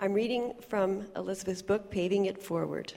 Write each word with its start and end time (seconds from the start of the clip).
I'm 0.00 0.14
reading 0.14 0.54
from 0.68 1.08
Elizabeth's 1.16 1.60
book, 1.60 1.90
Paving 1.90 2.26
It 2.26 2.40
Forward. 2.40 2.92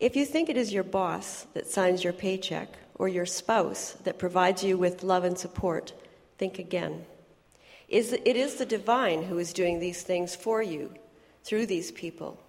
If 0.00 0.16
you 0.16 0.24
think 0.24 0.48
it 0.48 0.56
is 0.56 0.72
your 0.72 0.82
boss 0.82 1.46
that 1.52 1.66
signs 1.66 2.02
your 2.02 2.14
paycheck 2.14 2.70
or 2.94 3.06
your 3.06 3.26
spouse 3.26 3.92
that 4.04 4.18
provides 4.18 4.64
you 4.64 4.78
with 4.78 5.02
love 5.02 5.24
and 5.24 5.36
support, 5.36 5.92
think 6.38 6.58
again. 6.58 7.04
It 7.86 8.06
is 8.06 8.54
the 8.54 8.64
divine 8.64 9.24
who 9.24 9.36
is 9.36 9.52
doing 9.52 9.78
these 9.78 10.02
things 10.02 10.34
for 10.34 10.62
you 10.62 10.94
through 11.44 11.66
these 11.66 11.92
people. 11.92 12.40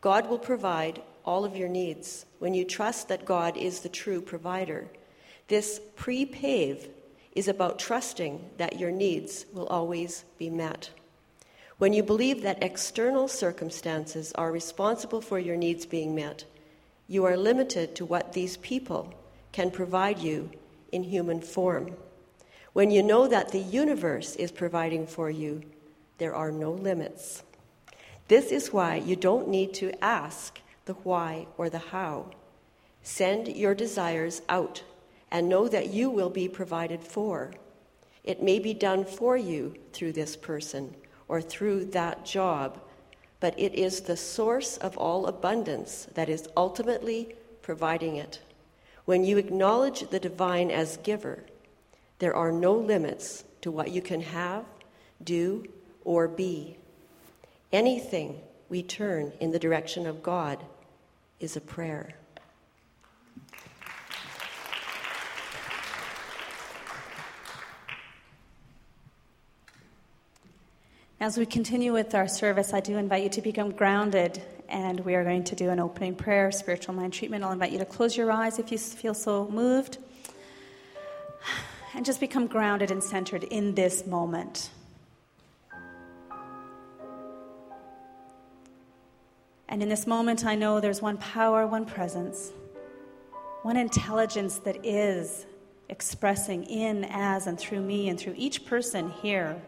God 0.00 0.28
will 0.28 0.40
provide 0.40 1.00
all 1.24 1.44
of 1.44 1.56
your 1.56 1.68
needs 1.68 2.26
when 2.40 2.54
you 2.54 2.64
trust 2.64 3.06
that 3.06 3.24
God 3.24 3.56
is 3.56 3.80
the 3.80 3.88
true 3.88 4.20
provider. 4.20 4.88
This 5.46 5.80
pre 5.94 6.26
pave 6.26 6.88
is 7.38 7.46
about 7.46 7.78
trusting 7.78 8.50
that 8.56 8.80
your 8.80 8.90
needs 8.90 9.46
will 9.52 9.68
always 9.68 10.24
be 10.38 10.50
met. 10.50 10.90
When 11.78 11.92
you 11.92 12.02
believe 12.02 12.42
that 12.42 12.64
external 12.64 13.28
circumstances 13.28 14.32
are 14.32 14.50
responsible 14.50 15.20
for 15.20 15.38
your 15.38 15.54
needs 15.54 15.86
being 15.86 16.16
met, 16.16 16.44
you 17.06 17.24
are 17.24 17.36
limited 17.36 17.94
to 17.94 18.04
what 18.04 18.32
these 18.32 18.56
people 18.56 19.14
can 19.52 19.70
provide 19.70 20.18
you 20.18 20.50
in 20.90 21.04
human 21.04 21.40
form. 21.40 21.94
When 22.72 22.90
you 22.90 23.04
know 23.04 23.28
that 23.28 23.52
the 23.52 23.60
universe 23.60 24.34
is 24.34 24.50
providing 24.50 25.06
for 25.06 25.30
you, 25.30 25.62
there 26.18 26.34
are 26.34 26.50
no 26.50 26.72
limits. 26.72 27.44
This 28.26 28.50
is 28.50 28.72
why 28.72 28.96
you 28.96 29.14
don't 29.14 29.46
need 29.46 29.74
to 29.74 29.92
ask 30.04 30.60
the 30.86 30.94
why 30.94 31.46
or 31.56 31.70
the 31.70 31.78
how. 31.78 32.32
Send 33.04 33.46
your 33.46 33.76
desires 33.76 34.42
out 34.48 34.82
and 35.30 35.48
know 35.48 35.68
that 35.68 35.90
you 35.90 36.10
will 36.10 36.30
be 36.30 36.48
provided 36.48 37.02
for. 37.02 37.52
It 38.24 38.42
may 38.42 38.58
be 38.58 38.74
done 38.74 39.04
for 39.04 39.36
you 39.36 39.74
through 39.92 40.12
this 40.12 40.36
person 40.36 40.94
or 41.28 41.40
through 41.40 41.86
that 41.86 42.24
job, 42.24 42.80
but 43.40 43.58
it 43.58 43.74
is 43.74 44.00
the 44.00 44.16
source 44.16 44.76
of 44.78 44.96
all 44.96 45.26
abundance 45.26 46.06
that 46.14 46.28
is 46.28 46.48
ultimately 46.56 47.34
providing 47.62 48.16
it. 48.16 48.40
When 49.04 49.24
you 49.24 49.38
acknowledge 49.38 50.08
the 50.10 50.20
divine 50.20 50.70
as 50.70 50.96
giver, 50.98 51.44
there 52.18 52.34
are 52.34 52.52
no 52.52 52.74
limits 52.74 53.44
to 53.62 53.70
what 53.70 53.90
you 53.90 54.02
can 54.02 54.20
have, 54.20 54.64
do, 55.22 55.64
or 56.04 56.28
be. 56.28 56.76
Anything 57.72 58.40
we 58.68 58.82
turn 58.82 59.32
in 59.40 59.50
the 59.50 59.58
direction 59.58 60.06
of 60.06 60.22
God 60.22 60.62
is 61.40 61.56
a 61.56 61.60
prayer. 61.60 62.16
As 71.20 71.36
we 71.36 71.46
continue 71.46 71.92
with 71.92 72.14
our 72.14 72.28
service, 72.28 72.72
I 72.72 72.78
do 72.78 72.96
invite 72.96 73.24
you 73.24 73.28
to 73.30 73.42
become 73.42 73.72
grounded 73.72 74.40
and 74.68 75.00
we 75.00 75.16
are 75.16 75.24
going 75.24 75.42
to 75.44 75.56
do 75.56 75.68
an 75.70 75.80
opening 75.80 76.14
prayer, 76.14 76.52
spiritual 76.52 76.94
mind 76.94 77.12
treatment. 77.12 77.42
I'll 77.42 77.50
invite 77.50 77.72
you 77.72 77.78
to 77.80 77.84
close 77.84 78.16
your 78.16 78.30
eyes 78.30 78.60
if 78.60 78.70
you 78.70 78.78
feel 78.78 79.14
so 79.14 79.48
moved, 79.48 79.98
and 81.94 82.06
just 82.06 82.20
become 82.20 82.46
grounded 82.46 82.92
and 82.92 83.02
centered 83.02 83.42
in 83.44 83.74
this 83.74 84.06
moment. 84.06 84.70
And 89.68 89.82
in 89.82 89.88
this 89.88 90.06
moment, 90.06 90.44
I 90.44 90.54
know 90.54 90.78
there's 90.78 91.02
one 91.02 91.16
power, 91.16 91.66
one 91.66 91.84
presence, 91.84 92.52
one 93.62 93.76
intelligence 93.76 94.58
that 94.58 94.86
is 94.86 95.46
expressing 95.88 96.62
in, 96.64 97.06
as, 97.06 97.48
and 97.48 97.58
through 97.58 97.80
me 97.80 98.08
and 98.08 98.20
through 98.20 98.34
each 98.36 98.66
person 98.66 99.10
here. 99.10 99.60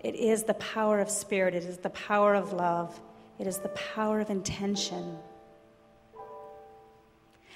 It 0.00 0.14
is 0.14 0.44
the 0.44 0.54
power 0.54 1.00
of 1.00 1.10
spirit, 1.10 1.54
it 1.54 1.64
is 1.64 1.78
the 1.78 1.90
power 1.90 2.34
of 2.34 2.52
love. 2.52 3.00
It 3.38 3.46
is 3.46 3.58
the 3.58 3.68
power 3.68 4.20
of 4.20 4.30
intention. 4.30 5.16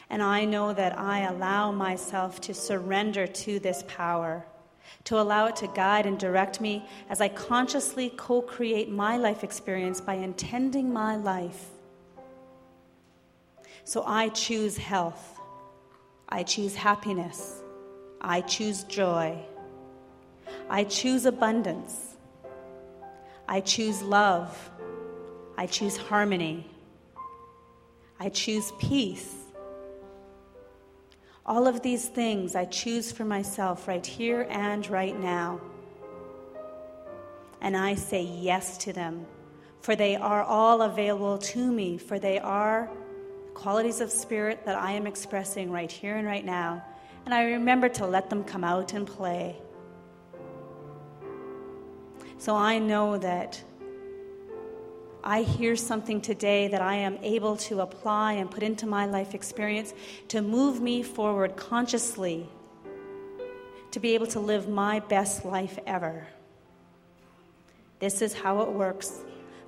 And 0.08 0.22
I 0.22 0.44
know 0.44 0.72
that 0.72 0.98
I 0.98 1.20
allow 1.20 1.72
myself 1.72 2.40
to 2.42 2.54
surrender 2.54 3.26
to 3.26 3.58
this 3.58 3.82
power, 3.88 4.46
to 5.04 5.18
allow 5.18 5.46
it 5.46 5.56
to 5.56 5.66
guide 5.68 6.06
and 6.06 6.18
direct 6.18 6.60
me 6.60 6.84
as 7.08 7.20
I 7.20 7.28
consciously 7.28 8.10
co 8.10 8.42
create 8.42 8.90
my 8.90 9.16
life 9.16 9.42
experience 9.42 10.00
by 10.00 10.14
intending 10.14 10.92
my 10.92 11.16
life. 11.16 11.70
So 13.84 14.04
I 14.06 14.28
choose 14.28 14.76
health, 14.76 15.40
I 16.28 16.44
choose 16.44 16.76
happiness, 16.76 17.60
I 18.20 18.42
choose 18.42 18.84
joy, 18.84 19.36
I 20.70 20.84
choose 20.84 21.26
abundance, 21.26 22.11
I 23.52 23.60
choose 23.60 24.00
love. 24.00 24.70
I 25.58 25.66
choose 25.66 25.98
harmony. 25.98 26.66
I 28.18 28.30
choose 28.30 28.72
peace. 28.78 29.34
All 31.44 31.66
of 31.66 31.82
these 31.82 32.08
things 32.08 32.54
I 32.56 32.64
choose 32.64 33.12
for 33.12 33.26
myself 33.26 33.86
right 33.86 34.06
here 34.06 34.46
and 34.48 34.88
right 34.88 35.20
now. 35.20 35.60
And 37.60 37.76
I 37.76 37.94
say 37.94 38.22
yes 38.22 38.78
to 38.78 38.92
them, 38.94 39.26
for 39.82 39.96
they 39.96 40.16
are 40.16 40.42
all 40.42 40.80
available 40.80 41.36
to 41.36 41.70
me, 41.70 41.98
for 41.98 42.18
they 42.18 42.38
are 42.38 42.88
qualities 43.52 44.00
of 44.00 44.10
spirit 44.10 44.64
that 44.64 44.76
I 44.76 44.92
am 44.92 45.06
expressing 45.06 45.70
right 45.70 45.92
here 45.92 46.16
and 46.16 46.26
right 46.26 46.46
now. 46.46 46.82
And 47.26 47.34
I 47.34 47.42
remember 47.42 47.90
to 47.90 48.06
let 48.06 48.30
them 48.30 48.44
come 48.44 48.64
out 48.64 48.94
and 48.94 49.06
play. 49.06 49.60
So 52.42 52.56
I 52.56 52.80
know 52.80 53.18
that 53.18 53.62
I 55.22 55.42
hear 55.42 55.76
something 55.76 56.20
today 56.20 56.66
that 56.66 56.82
I 56.82 56.96
am 56.96 57.18
able 57.22 57.56
to 57.68 57.82
apply 57.82 58.32
and 58.32 58.50
put 58.50 58.64
into 58.64 58.84
my 58.84 59.06
life 59.06 59.32
experience 59.32 59.94
to 60.26 60.42
move 60.42 60.80
me 60.80 61.04
forward 61.04 61.54
consciously 61.54 62.48
to 63.92 64.00
be 64.00 64.16
able 64.16 64.26
to 64.26 64.40
live 64.40 64.68
my 64.68 64.98
best 64.98 65.44
life 65.44 65.78
ever. 65.86 66.26
This 68.00 68.20
is 68.20 68.34
how 68.34 68.62
it 68.62 68.72
works. 68.72 69.20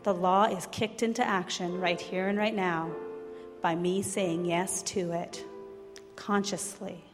The 0.03 0.13
law 0.13 0.47
is 0.47 0.67
kicked 0.73 1.05
into 1.05 1.25
action 1.25 1.81
right 1.81 2.01
here 2.01 2.27
and 2.27 2.37
right 2.37 2.57
now 2.57 2.91
by 3.63 3.77
me 3.77 4.03
saying 4.03 4.47
yes 4.47 4.83
to 4.83 5.13
it 5.13 5.45
consciously. 6.17 7.05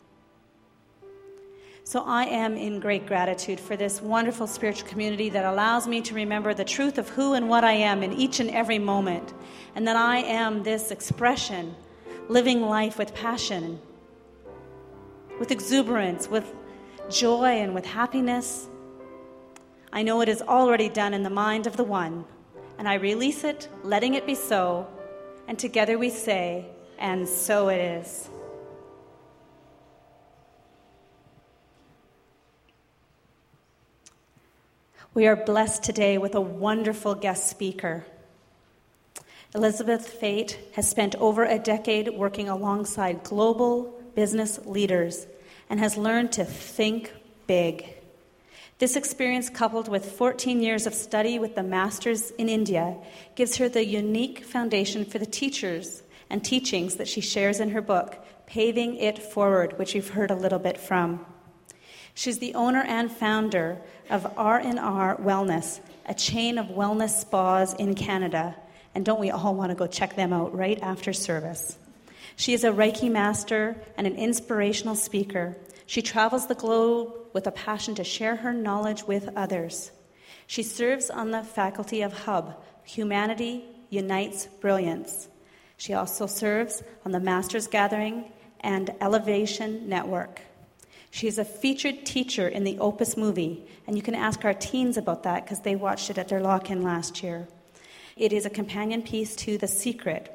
So 1.90 2.04
I 2.06 2.26
am 2.26 2.56
in 2.56 2.78
great 2.78 3.04
gratitude 3.04 3.58
for 3.58 3.74
this 3.74 4.00
wonderful 4.00 4.46
spiritual 4.46 4.88
community 4.88 5.28
that 5.30 5.44
allows 5.44 5.88
me 5.88 6.00
to 6.02 6.14
remember 6.14 6.54
the 6.54 6.64
truth 6.64 6.98
of 6.98 7.08
who 7.08 7.34
and 7.34 7.48
what 7.48 7.64
I 7.64 7.72
am 7.72 8.04
in 8.04 8.12
each 8.12 8.38
and 8.38 8.48
every 8.48 8.78
moment, 8.78 9.34
and 9.74 9.88
that 9.88 9.96
I 9.96 10.18
am 10.18 10.62
this 10.62 10.92
expression, 10.92 11.74
living 12.28 12.62
life 12.62 12.96
with 12.96 13.12
passion, 13.12 13.80
with 15.40 15.50
exuberance, 15.50 16.28
with 16.28 16.54
joy, 17.10 17.58
and 17.58 17.74
with 17.74 17.86
happiness. 17.86 18.68
I 19.92 20.04
know 20.04 20.20
it 20.20 20.28
is 20.28 20.42
already 20.42 20.88
done 20.88 21.12
in 21.12 21.24
the 21.24 21.28
mind 21.28 21.66
of 21.66 21.76
the 21.76 21.82
one, 21.82 22.24
and 22.78 22.88
I 22.88 22.94
release 22.94 23.42
it, 23.42 23.68
letting 23.82 24.14
it 24.14 24.26
be 24.26 24.36
so, 24.36 24.86
and 25.48 25.58
together 25.58 25.98
we 25.98 26.10
say, 26.10 26.66
and 27.00 27.28
so 27.28 27.68
it 27.68 27.80
is. 27.80 28.29
We 35.12 35.26
are 35.26 35.34
blessed 35.34 35.82
today 35.82 36.18
with 36.18 36.36
a 36.36 36.40
wonderful 36.40 37.16
guest 37.16 37.48
speaker. 37.48 38.04
Elizabeth 39.52 40.20
Fayt 40.20 40.56
has 40.74 40.88
spent 40.88 41.16
over 41.16 41.42
a 41.42 41.58
decade 41.58 42.10
working 42.10 42.48
alongside 42.48 43.24
global 43.24 44.00
business 44.14 44.64
leaders 44.66 45.26
and 45.68 45.80
has 45.80 45.96
learned 45.96 46.30
to 46.32 46.44
think 46.44 47.12
big. 47.48 47.92
This 48.78 48.94
experience, 48.94 49.50
coupled 49.50 49.88
with 49.88 50.12
14 50.12 50.62
years 50.62 50.86
of 50.86 50.94
study 50.94 51.40
with 51.40 51.56
the 51.56 51.64
masters 51.64 52.30
in 52.38 52.48
India, 52.48 52.96
gives 53.34 53.56
her 53.56 53.68
the 53.68 53.84
unique 53.84 54.44
foundation 54.44 55.04
for 55.04 55.18
the 55.18 55.26
teachers 55.26 56.04
and 56.30 56.44
teachings 56.44 56.94
that 56.94 57.08
she 57.08 57.20
shares 57.20 57.58
in 57.58 57.70
her 57.70 57.82
book, 57.82 58.24
Paving 58.46 58.94
It 58.94 59.18
Forward, 59.18 59.76
which 59.76 59.92
you've 59.92 60.10
heard 60.10 60.30
a 60.30 60.36
little 60.36 60.60
bit 60.60 60.78
from. 60.78 61.26
She's 62.14 62.38
the 62.38 62.54
owner 62.54 62.82
and 62.82 63.10
founder 63.10 63.78
of 64.08 64.32
R&R 64.36 65.16
Wellness, 65.16 65.80
a 66.06 66.14
chain 66.14 66.58
of 66.58 66.66
wellness 66.66 67.20
spas 67.20 67.74
in 67.74 67.94
Canada. 67.94 68.56
And 68.94 69.04
don't 69.04 69.20
we 69.20 69.30
all 69.30 69.54
want 69.54 69.70
to 69.70 69.76
go 69.76 69.86
check 69.86 70.16
them 70.16 70.32
out 70.32 70.54
right 70.56 70.78
after 70.82 71.12
service? 71.12 71.78
She 72.36 72.54
is 72.54 72.64
a 72.64 72.70
Reiki 72.70 73.10
master 73.10 73.76
and 73.96 74.06
an 74.06 74.16
inspirational 74.16 74.96
speaker. 74.96 75.56
She 75.86 76.02
travels 76.02 76.46
the 76.46 76.54
globe 76.54 77.12
with 77.32 77.46
a 77.46 77.52
passion 77.52 77.94
to 77.96 78.04
share 78.04 78.36
her 78.36 78.52
knowledge 78.52 79.04
with 79.04 79.28
others. 79.36 79.92
She 80.46 80.62
serves 80.62 81.10
on 81.10 81.30
the 81.30 81.44
faculty 81.44 82.02
of 82.02 82.12
Hub, 82.12 82.60
Humanity 82.84 83.64
Unites 83.88 84.46
Brilliance. 84.60 85.28
She 85.76 85.94
also 85.94 86.26
serves 86.26 86.82
on 87.04 87.12
the 87.12 87.20
Masters 87.20 87.66
Gathering 87.66 88.24
and 88.60 88.90
Elevation 89.00 89.88
Network. 89.88 90.40
She's 91.10 91.38
a 91.38 91.44
featured 91.44 92.06
teacher 92.06 92.46
in 92.46 92.64
the 92.64 92.78
Opus 92.78 93.16
movie, 93.16 93.66
and 93.86 93.96
you 93.96 94.02
can 94.02 94.14
ask 94.14 94.44
our 94.44 94.54
teens 94.54 94.96
about 94.96 95.24
that 95.24 95.44
because 95.44 95.60
they 95.60 95.74
watched 95.74 96.08
it 96.08 96.18
at 96.18 96.28
their 96.28 96.40
lock 96.40 96.70
in 96.70 96.82
last 96.82 97.22
year. 97.22 97.48
It 98.16 98.32
is 98.32 98.46
a 98.46 98.50
companion 98.50 99.02
piece 99.02 99.34
to 99.36 99.58
The 99.58 99.66
Secret. 99.66 100.30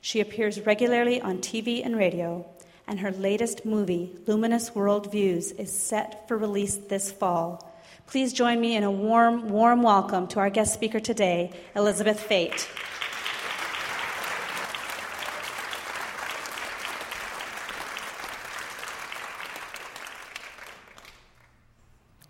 She 0.00 0.20
appears 0.20 0.60
regularly 0.60 1.20
on 1.20 1.38
TV 1.38 1.84
and 1.84 1.96
radio, 1.96 2.44
and 2.88 3.00
her 3.00 3.12
latest 3.12 3.64
movie, 3.64 4.16
Luminous 4.26 4.74
World 4.74 5.12
Views, 5.12 5.52
is 5.52 5.72
set 5.72 6.26
for 6.26 6.36
release 6.36 6.76
this 6.76 7.12
fall. 7.12 7.72
Please 8.06 8.32
join 8.32 8.60
me 8.60 8.76
in 8.76 8.84
a 8.84 8.90
warm, 8.90 9.48
warm 9.48 9.82
welcome 9.82 10.26
to 10.28 10.40
our 10.40 10.50
guest 10.50 10.74
speaker 10.74 11.00
today, 11.00 11.52
Elizabeth 11.74 12.20
Fayt. 12.28 12.68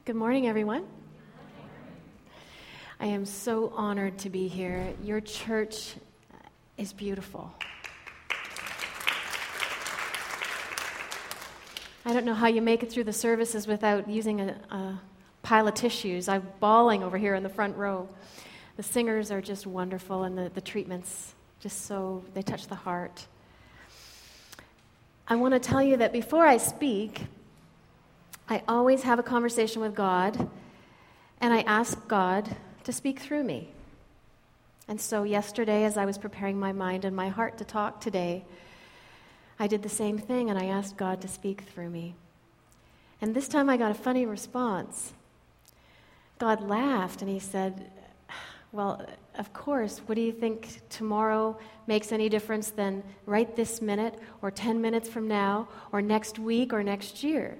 Good 0.06 0.14
morning, 0.14 0.46
everyone. 0.46 0.84
I 3.00 3.06
am 3.06 3.26
so 3.26 3.72
honored 3.74 4.18
to 4.18 4.30
be 4.30 4.46
here. 4.46 4.94
Your 5.02 5.20
church 5.20 5.96
is 6.78 6.92
beautiful. 6.92 7.52
I 12.04 12.12
don't 12.12 12.24
know 12.24 12.34
how 12.34 12.46
you 12.46 12.62
make 12.62 12.84
it 12.84 12.92
through 12.92 13.02
the 13.02 13.12
services 13.12 13.66
without 13.66 14.08
using 14.08 14.42
a, 14.42 14.56
a 14.70 15.00
pile 15.42 15.66
of 15.66 15.74
tissues. 15.74 16.28
I'm 16.28 16.46
bawling 16.60 17.02
over 17.02 17.18
here 17.18 17.34
in 17.34 17.42
the 17.42 17.48
front 17.48 17.76
row. 17.76 18.08
The 18.76 18.84
singers 18.84 19.32
are 19.32 19.40
just 19.40 19.66
wonderful, 19.66 20.22
and 20.22 20.38
the, 20.38 20.52
the 20.54 20.60
treatments 20.60 21.34
just 21.58 21.84
so, 21.84 22.22
they 22.32 22.42
touch 22.42 22.68
the 22.68 22.76
heart. 22.76 23.26
I 25.26 25.34
want 25.34 25.54
to 25.54 25.58
tell 25.58 25.82
you 25.82 25.96
that 25.96 26.12
before 26.12 26.46
I 26.46 26.58
speak, 26.58 27.22
I 28.48 28.62
always 28.68 29.02
have 29.02 29.18
a 29.18 29.24
conversation 29.24 29.82
with 29.82 29.94
God, 29.94 30.48
and 31.40 31.52
I 31.52 31.62
ask 31.62 32.06
God 32.06 32.56
to 32.84 32.92
speak 32.92 33.18
through 33.18 33.42
me. 33.42 33.70
And 34.86 35.00
so, 35.00 35.24
yesterday, 35.24 35.84
as 35.84 35.96
I 35.96 36.04
was 36.04 36.16
preparing 36.16 36.58
my 36.58 36.72
mind 36.72 37.04
and 37.04 37.16
my 37.16 37.28
heart 37.28 37.58
to 37.58 37.64
talk 37.64 38.00
today, 38.00 38.44
I 39.58 39.66
did 39.66 39.82
the 39.82 39.88
same 39.88 40.18
thing 40.18 40.48
and 40.48 40.58
I 40.58 40.66
asked 40.66 40.96
God 40.96 41.20
to 41.22 41.28
speak 41.28 41.62
through 41.62 41.90
me. 41.90 42.14
And 43.20 43.34
this 43.34 43.48
time 43.48 43.68
I 43.68 43.76
got 43.76 43.90
a 43.90 43.94
funny 43.94 44.26
response. 44.26 45.12
God 46.38 46.60
laughed 46.68 47.22
and 47.22 47.30
he 47.30 47.38
said, 47.38 47.90
Well, 48.70 49.04
of 49.36 49.52
course, 49.52 49.98
what 50.06 50.14
do 50.14 50.20
you 50.20 50.32
think 50.32 50.82
tomorrow 50.90 51.58
makes 51.86 52.12
any 52.12 52.28
difference 52.28 52.70
than 52.70 53.02
right 53.24 53.56
this 53.56 53.80
minute 53.80 54.18
or 54.42 54.50
10 54.50 54.80
minutes 54.80 55.08
from 55.08 55.26
now 55.26 55.68
or 55.90 56.02
next 56.02 56.38
week 56.38 56.72
or 56.72 56.82
next 56.82 57.24
year? 57.24 57.56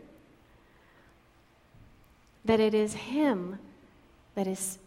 That 2.46 2.60
it 2.60 2.74
is 2.74 2.94
Him 2.94 3.58
that 4.34 4.46
is, 4.46 4.78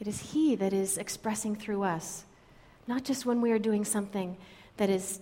it 0.00 0.06
is 0.06 0.32
He 0.32 0.54
that 0.56 0.72
is 0.72 0.98
expressing 0.98 1.56
through 1.56 1.82
us. 1.82 2.24
Not 2.86 3.04
just 3.04 3.26
when 3.26 3.40
we 3.40 3.52
are 3.52 3.58
doing 3.58 3.84
something 3.84 4.36
that 4.78 4.90
is 4.90 5.20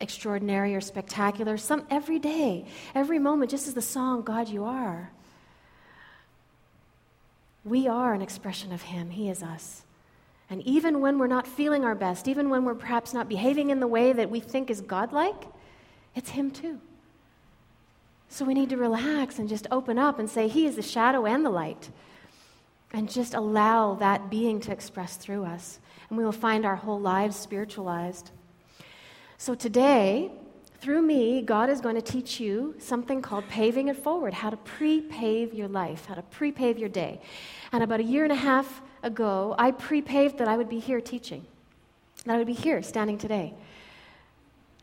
extraordinary 0.00 0.74
or 0.74 0.80
spectacular, 0.80 1.56
some 1.56 1.86
every 1.90 2.18
day, 2.18 2.66
every 2.94 3.18
moment, 3.18 3.50
just 3.50 3.68
as 3.68 3.74
the 3.74 3.82
song, 3.82 4.22
God, 4.22 4.48
you 4.48 4.64
are. 4.64 5.10
We 7.64 7.88
are 7.88 8.12
an 8.12 8.20
expression 8.20 8.72
of 8.72 8.82
Him, 8.82 9.10
He 9.10 9.30
is 9.30 9.42
us. 9.42 9.82
And 10.50 10.60
even 10.62 11.00
when 11.00 11.18
we're 11.18 11.26
not 11.26 11.46
feeling 11.46 11.84
our 11.84 11.94
best, 11.94 12.28
even 12.28 12.50
when 12.50 12.64
we're 12.64 12.74
perhaps 12.74 13.14
not 13.14 13.28
behaving 13.28 13.70
in 13.70 13.80
the 13.80 13.86
way 13.86 14.12
that 14.12 14.30
we 14.30 14.40
think 14.40 14.70
is 14.70 14.80
godlike, 14.80 15.46
it's 16.14 16.30
Him 16.30 16.50
too. 16.50 16.80
So 18.34 18.44
we 18.44 18.52
need 18.52 18.70
to 18.70 18.76
relax 18.76 19.38
and 19.38 19.48
just 19.48 19.68
open 19.70 19.96
up 19.96 20.18
and 20.18 20.28
say, 20.28 20.48
He 20.48 20.66
is 20.66 20.74
the 20.74 20.82
shadow 20.82 21.24
and 21.24 21.46
the 21.46 21.50
light. 21.50 21.90
And 22.92 23.08
just 23.08 23.32
allow 23.32 23.94
that 23.94 24.28
being 24.28 24.58
to 24.62 24.72
express 24.72 25.16
through 25.16 25.44
us. 25.44 25.78
And 26.08 26.18
we 26.18 26.24
will 26.24 26.32
find 26.32 26.66
our 26.66 26.74
whole 26.74 26.98
lives 26.98 27.36
spiritualized. 27.36 28.32
So 29.38 29.54
today, 29.54 30.32
through 30.80 31.02
me, 31.02 31.42
God 31.42 31.70
is 31.70 31.80
going 31.80 31.94
to 31.94 32.02
teach 32.02 32.40
you 32.40 32.74
something 32.80 33.22
called 33.22 33.46
paving 33.48 33.86
it 33.86 33.98
forward, 33.98 34.34
how 34.34 34.50
to 34.50 34.56
pre 34.56 35.00
pave 35.00 35.54
your 35.54 35.68
life, 35.68 36.06
how 36.06 36.14
to 36.14 36.22
pre 36.22 36.50
pave 36.50 36.76
your 36.76 36.88
day. 36.88 37.20
And 37.70 37.84
about 37.84 38.00
a 38.00 38.04
year 38.04 38.24
and 38.24 38.32
a 38.32 38.42
half 38.50 38.82
ago, 39.04 39.54
I 39.60 39.70
pre 39.70 40.02
paved 40.02 40.38
that 40.38 40.48
I 40.48 40.56
would 40.56 40.68
be 40.68 40.80
here 40.80 41.00
teaching, 41.00 41.46
that 42.24 42.34
I 42.34 42.38
would 42.38 42.48
be 42.48 42.52
here 42.52 42.82
standing 42.82 43.16
today. 43.16 43.54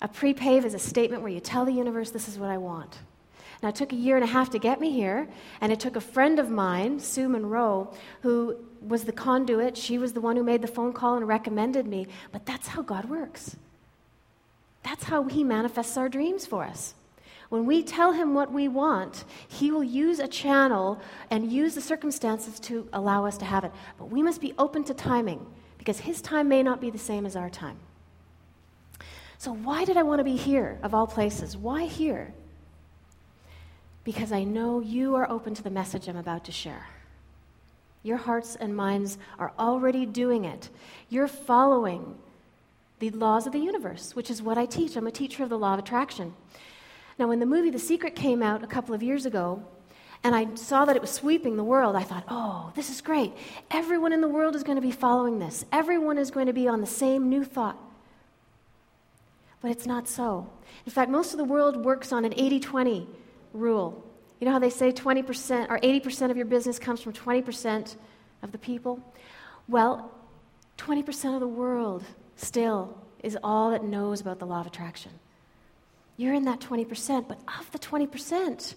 A 0.01 0.07
pre 0.07 0.33
pave 0.33 0.63
is 0.63 0.73
a 0.73 0.79
statement 0.79 1.21
where 1.21 1.33
you 1.33 1.41
tell 1.41 1.65
the 1.65 1.73
universe, 1.73 2.11
This 2.11 2.29
is 2.29 2.39
what 2.39 2.49
I 2.49 2.57
want. 2.57 2.99
Now, 3.61 3.69
it 3.69 3.75
took 3.75 3.93
a 3.93 3.95
year 3.95 4.15
and 4.15 4.23
a 4.23 4.27
half 4.27 4.49
to 4.51 4.59
get 4.59 4.79
me 4.79 4.91
here, 4.91 5.27
and 5.59 5.71
it 5.71 5.79
took 5.79 5.95
a 5.95 6.01
friend 6.01 6.39
of 6.39 6.49
mine, 6.49 6.99
Sue 6.99 7.29
Monroe, 7.29 7.93
who 8.21 8.57
was 8.81 9.03
the 9.03 9.11
conduit. 9.11 9.77
She 9.77 9.97
was 9.97 10.13
the 10.13 10.21
one 10.21 10.35
who 10.35 10.43
made 10.43 10.61
the 10.61 10.67
phone 10.67 10.93
call 10.93 11.15
and 11.15 11.27
recommended 11.27 11.85
me. 11.85 12.07
But 12.31 12.45
that's 12.45 12.69
how 12.69 12.81
God 12.81 13.05
works. 13.05 13.55
That's 14.83 15.03
how 15.03 15.23
He 15.25 15.43
manifests 15.43 15.97
our 15.97 16.09
dreams 16.09 16.45
for 16.45 16.63
us. 16.63 16.95
When 17.49 17.65
we 17.65 17.83
tell 17.83 18.13
Him 18.13 18.33
what 18.33 18.51
we 18.51 18.67
want, 18.67 19.25
He 19.47 19.71
will 19.71 19.83
use 19.83 20.19
a 20.19 20.27
channel 20.27 20.99
and 21.29 21.51
use 21.51 21.75
the 21.75 21.81
circumstances 21.81 22.59
to 22.61 22.87
allow 22.93 23.25
us 23.25 23.37
to 23.39 23.45
have 23.45 23.63
it. 23.63 23.71
But 23.97 24.05
we 24.05 24.23
must 24.23 24.41
be 24.41 24.53
open 24.57 24.83
to 24.85 24.93
timing 24.93 25.45
because 25.77 25.99
His 25.99 26.21
time 26.21 26.47
may 26.47 26.63
not 26.63 26.81
be 26.81 26.89
the 26.89 26.97
same 26.97 27.25
as 27.25 27.35
our 27.35 27.49
time. 27.49 27.77
So, 29.37 29.53
why 29.53 29.85
did 29.85 29.97
I 29.97 30.03
want 30.03 30.19
to 30.19 30.23
be 30.23 30.35
here, 30.35 30.79
of 30.83 30.93
all 30.93 31.07
places? 31.07 31.57
Why 31.57 31.85
here? 31.85 32.33
Because 34.03 34.31
I 34.31 34.43
know 34.43 34.79
you 34.79 35.15
are 35.15 35.29
open 35.29 35.53
to 35.55 35.63
the 35.63 35.69
message 35.69 36.07
I'm 36.07 36.17
about 36.17 36.45
to 36.45 36.51
share. 36.51 36.87
Your 38.03 38.17
hearts 38.17 38.55
and 38.55 38.75
minds 38.75 39.17
are 39.37 39.53
already 39.59 40.05
doing 40.05 40.45
it. 40.45 40.69
You're 41.09 41.27
following 41.27 42.15
the 42.99 43.11
laws 43.11 43.45
of 43.45 43.53
the 43.53 43.59
universe, 43.59 44.15
which 44.15 44.31
is 44.31 44.41
what 44.41 44.57
I 44.57 44.65
teach. 44.65 44.95
I'm 44.95 45.07
a 45.07 45.11
teacher 45.11 45.43
of 45.43 45.49
the 45.49 45.57
law 45.57 45.73
of 45.73 45.79
attraction. 45.79 46.33
Now, 47.19 47.27
when 47.27 47.39
the 47.39 47.45
movie 47.45 47.69
The 47.69 47.79
Secret 47.79 48.15
came 48.15 48.41
out 48.41 48.63
a 48.63 48.67
couple 48.67 48.95
of 48.95 49.03
years 49.03 49.25
ago, 49.25 49.63
and 50.23 50.35
I 50.35 50.53
saw 50.55 50.85
that 50.85 50.95
it 50.95 51.01
was 51.01 51.11
sweeping 51.11 51.57
the 51.57 51.63
world, 51.63 51.95
I 51.95 52.03
thought, 52.03 52.23
oh, 52.27 52.71
this 52.75 52.89
is 52.89 53.01
great. 53.01 53.33
Everyone 53.69 54.13
in 54.13 54.21
the 54.21 54.27
world 54.27 54.55
is 54.55 54.63
going 54.63 54.75
to 54.75 54.81
be 54.81 54.91
following 54.91 55.39
this, 55.39 55.65
everyone 55.71 56.17
is 56.17 56.31
going 56.31 56.47
to 56.47 56.53
be 56.53 56.67
on 56.67 56.81
the 56.81 56.87
same 56.87 57.29
new 57.29 57.43
thought. 57.43 57.77
But 59.61 59.69
it's 59.69 59.85
not 59.85 60.07
so. 60.07 60.49
In 60.87 60.91
fact, 60.91 61.11
most 61.11 61.33
of 61.33 61.37
the 61.37 61.43
world 61.43 61.85
works 61.85 62.11
on 62.11 62.25
an 62.25 62.33
80 62.35 62.59
20 62.59 63.07
rule. 63.53 64.03
You 64.39 64.45
know 64.45 64.51
how 64.53 64.59
they 64.59 64.69
say 64.69 64.91
20% 64.91 65.69
or 65.69 65.79
80% 65.79 66.31
of 66.31 66.37
your 66.37 66.45
business 66.45 66.79
comes 66.79 67.01
from 67.01 67.13
20% 67.13 67.95
of 68.41 68.51
the 68.51 68.57
people? 68.57 68.99
Well, 69.67 70.11
20% 70.77 71.35
of 71.35 71.39
the 71.39 71.47
world 71.47 72.03
still 72.35 72.97
is 73.21 73.37
all 73.43 73.71
that 73.71 73.83
knows 73.83 74.19
about 74.19 74.39
the 74.39 74.45
law 74.45 74.61
of 74.61 74.67
attraction. 74.67 75.11
You're 76.17 76.33
in 76.33 76.45
that 76.45 76.59
20%, 76.59 77.27
but 77.27 77.39
of 77.59 77.71
the 77.71 77.79
20%, 77.79 78.75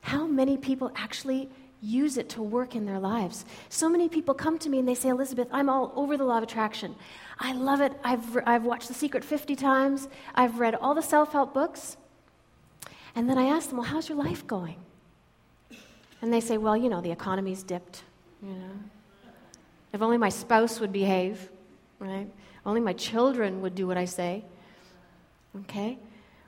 how 0.00 0.26
many 0.26 0.56
people 0.56 0.90
actually 0.96 1.48
use 1.80 2.16
it 2.16 2.28
to 2.30 2.42
work 2.42 2.74
in 2.74 2.84
their 2.84 2.98
lives? 2.98 3.44
So 3.68 3.88
many 3.88 4.08
people 4.08 4.34
come 4.34 4.58
to 4.58 4.68
me 4.68 4.80
and 4.80 4.88
they 4.88 4.94
say, 4.94 5.08
Elizabeth, 5.08 5.48
I'm 5.52 5.68
all 5.68 5.92
over 5.94 6.16
the 6.16 6.24
law 6.24 6.38
of 6.38 6.42
attraction. 6.42 6.96
I 7.38 7.52
love 7.52 7.80
it. 7.80 7.92
I've, 8.04 8.38
I've 8.44 8.64
watched 8.64 8.88
The 8.88 8.94
Secret 8.94 9.24
50 9.24 9.56
times. 9.56 10.08
I've 10.34 10.58
read 10.58 10.74
all 10.74 10.94
the 10.94 11.02
self 11.02 11.32
help 11.32 11.54
books. 11.54 11.96
And 13.14 13.28
then 13.28 13.38
I 13.38 13.46
ask 13.46 13.68
them, 13.68 13.78
well, 13.78 13.86
how's 13.86 14.08
your 14.08 14.18
life 14.18 14.46
going? 14.46 14.76
And 16.22 16.32
they 16.32 16.40
say, 16.40 16.56
well, 16.56 16.76
you 16.76 16.88
know, 16.88 17.00
the 17.00 17.10
economy's 17.10 17.62
dipped, 17.62 18.02
you 18.42 18.52
know. 18.52 18.70
If 19.92 20.00
only 20.00 20.16
my 20.16 20.30
spouse 20.30 20.80
would 20.80 20.92
behave, 20.92 21.50
right? 21.98 22.26
Only 22.64 22.80
my 22.80 22.94
children 22.94 23.60
would 23.60 23.74
do 23.74 23.86
what 23.86 23.98
I 23.98 24.06
say. 24.06 24.44
Okay? 25.60 25.98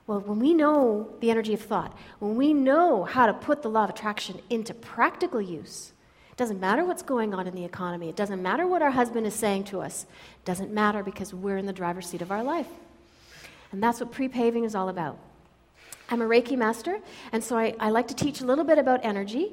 Well, 0.07 0.21
when 0.21 0.39
we 0.39 0.55
know 0.55 1.11
the 1.21 1.31
energy 1.31 1.55
of 1.55 1.61
thought, 1.61 1.97
when 2.21 2.37
we 2.37 2.55
know 2.55 3.05
how 3.05 3.27
to 3.27 3.35
put 3.35 3.63
the 3.63 3.69
law 3.69 3.85
of 3.85 3.91
attraction 3.91 4.41
into 4.49 4.73
practical 4.73 5.41
use, 5.41 5.93
it 6.31 6.37
doesn't 6.37 6.61
matter 6.61 6.85
what's 6.85 7.03
going 7.03 7.35
on 7.35 7.47
in 7.47 7.55
the 7.55 7.65
economy. 7.65 8.09
It 8.09 8.17
doesn't 8.17 8.43
matter 8.43 8.67
what 8.67 8.83
our 8.83 8.91
husband 8.91 9.27
is 9.27 9.35
saying 9.35 9.65
to 9.65 9.81
us. 9.81 10.05
It 10.05 10.45
doesn't 10.45 10.73
matter 10.73 11.03
because 11.03 11.33
we're 11.33 11.59
in 11.59 11.67
the 11.67 11.73
driver's 11.73 12.07
seat 12.07 12.23
of 12.23 12.31
our 12.31 12.43
life. 12.43 12.69
And 13.73 13.83
that's 13.83 14.01
what 14.01 14.13
pre 14.13 14.29
paving 14.29 14.65
is 14.65 14.75
all 14.75 14.89
about. 14.89 15.19
I'm 16.11 16.21
a 16.21 16.27
Reiki 16.27 16.57
master, 16.57 17.01
and 17.33 17.43
so 17.43 17.57
I, 17.57 17.75
I 17.81 17.91
like 17.91 18.09
to 18.09 18.15
teach 18.15 18.41
a 18.41 18.47
little 18.47 18.65
bit 18.65 18.79
about 18.79 19.05
energy 19.05 19.53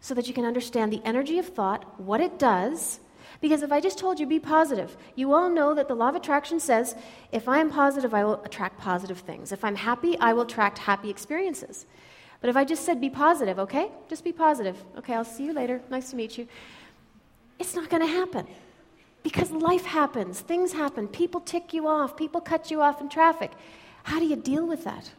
so 0.00 0.14
that 0.14 0.26
you 0.26 0.34
can 0.34 0.44
understand 0.44 0.92
the 0.92 1.02
energy 1.04 1.38
of 1.38 1.46
thought, 1.46 2.00
what 2.00 2.20
it 2.20 2.38
does. 2.38 3.00
Because 3.40 3.62
if 3.62 3.72
I 3.72 3.80
just 3.80 3.98
told 3.98 4.18
you 4.18 4.26
be 4.26 4.38
positive, 4.38 4.96
you 5.16 5.32
all 5.32 5.50
know 5.50 5.74
that 5.74 5.88
the 5.88 5.94
law 5.94 6.08
of 6.08 6.14
attraction 6.14 6.60
says 6.60 6.94
if 7.30 7.48
I 7.48 7.58
am 7.58 7.70
positive, 7.70 8.14
I 8.14 8.24
will 8.24 8.42
attract 8.44 8.78
positive 8.78 9.18
things. 9.18 9.52
If 9.52 9.64
I'm 9.64 9.76
happy, 9.76 10.18
I 10.18 10.32
will 10.32 10.42
attract 10.42 10.78
happy 10.78 11.10
experiences. 11.10 11.86
But 12.40 12.50
if 12.50 12.56
I 12.56 12.64
just 12.64 12.84
said 12.84 13.00
be 13.00 13.10
positive, 13.10 13.58
okay? 13.58 13.90
Just 14.08 14.24
be 14.24 14.32
positive. 14.32 14.82
Okay, 14.98 15.14
I'll 15.14 15.24
see 15.24 15.44
you 15.44 15.52
later. 15.52 15.80
Nice 15.90 16.10
to 16.10 16.16
meet 16.16 16.38
you. 16.38 16.48
It's 17.58 17.74
not 17.74 17.88
going 17.88 18.02
to 18.02 18.08
happen. 18.08 18.46
Because 19.22 19.52
life 19.52 19.84
happens, 19.84 20.40
things 20.40 20.72
happen, 20.72 21.06
people 21.06 21.40
tick 21.40 21.72
you 21.72 21.86
off, 21.86 22.16
people 22.16 22.40
cut 22.40 22.72
you 22.72 22.82
off 22.82 23.00
in 23.00 23.08
traffic. 23.08 23.52
How 24.02 24.18
do 24.18 24.26
you 24.26 24.34
deal 24.34 24.66
with 24.66 24.82
that? 24.82 25.12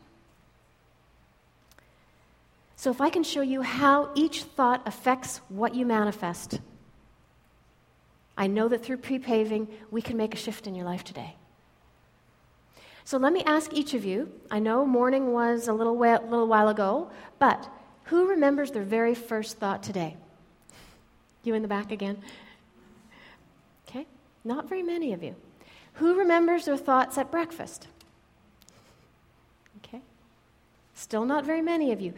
So, 2.83 2.91
if 2.91 2.99
I 2.99 3.09
can 3.09 3.23
show 3.23 3.39
you 3.39 3.61
how 3.61 4.09
each 4.13 4.43
thought 4.43 4.81
affects 4.85 5.37
what 5.47 5.73
you 5.73 5.85
manifest, 5.85 6.59
I 8.37 8.47
know 8.47 8.67
that 8.67 8.83
through 8.83 8.97
pre 8.97 9.19
paving, 9.19 9.69
we 9.89 10.01
can 10.01 10.17
make 10.17 10.33
a 10.33 10.37
shift 10.37 10.67
in 10.67 10.75
your 10.75 10.83
life 10.83 11.05
today. 11.05 11.37
So, 13.05 13.17
let 13.17 13.31
me 13.31 13.41
ask 13.45 13.73
each 13.73 13.93
of 13.93 14.03
you 14.03 14.29
I 14.51 14.59
know 14.59 14.85
morning 14.85 15.31
was 15.31 15.69
a 15.69 15.73
little, 15.73 15.95
way, 15.95 16.11
little 16.11 16.45
while 16.45 16.67
ago, 16.67 17.09
but 17.39 17.69
who 18.07 18.27
remembers 18.27 18.71
their 18.71 18.83
very 18.83 19.15
first 19.15 19.59
thought 19.59 19.81
today? 19.81 20.17
You 21.45 21.53
in 21.53 21.61
the 21.61 21.69
back 21.69 21.89
again? 21.89 22.17
Okay, 23.87 24.05
not 24.43 24.67
very 24.67 24.83
many 24.83 25.13
of 25.13 25.23
you. 25.23 25.37
Who 25.93 26.19
remembers 26.19 26.65
their 26.65 26.75
thoughts 26.75 27.17
at 27.17 27.31
breakfast? 27.31 27.87
Okay, 29.77 30.01
still 30.95 31.23
not 31.23 31.45
very 31.45 31.61
many 31.61 31.93
of 31.93 32.01
you. 32.01 32.13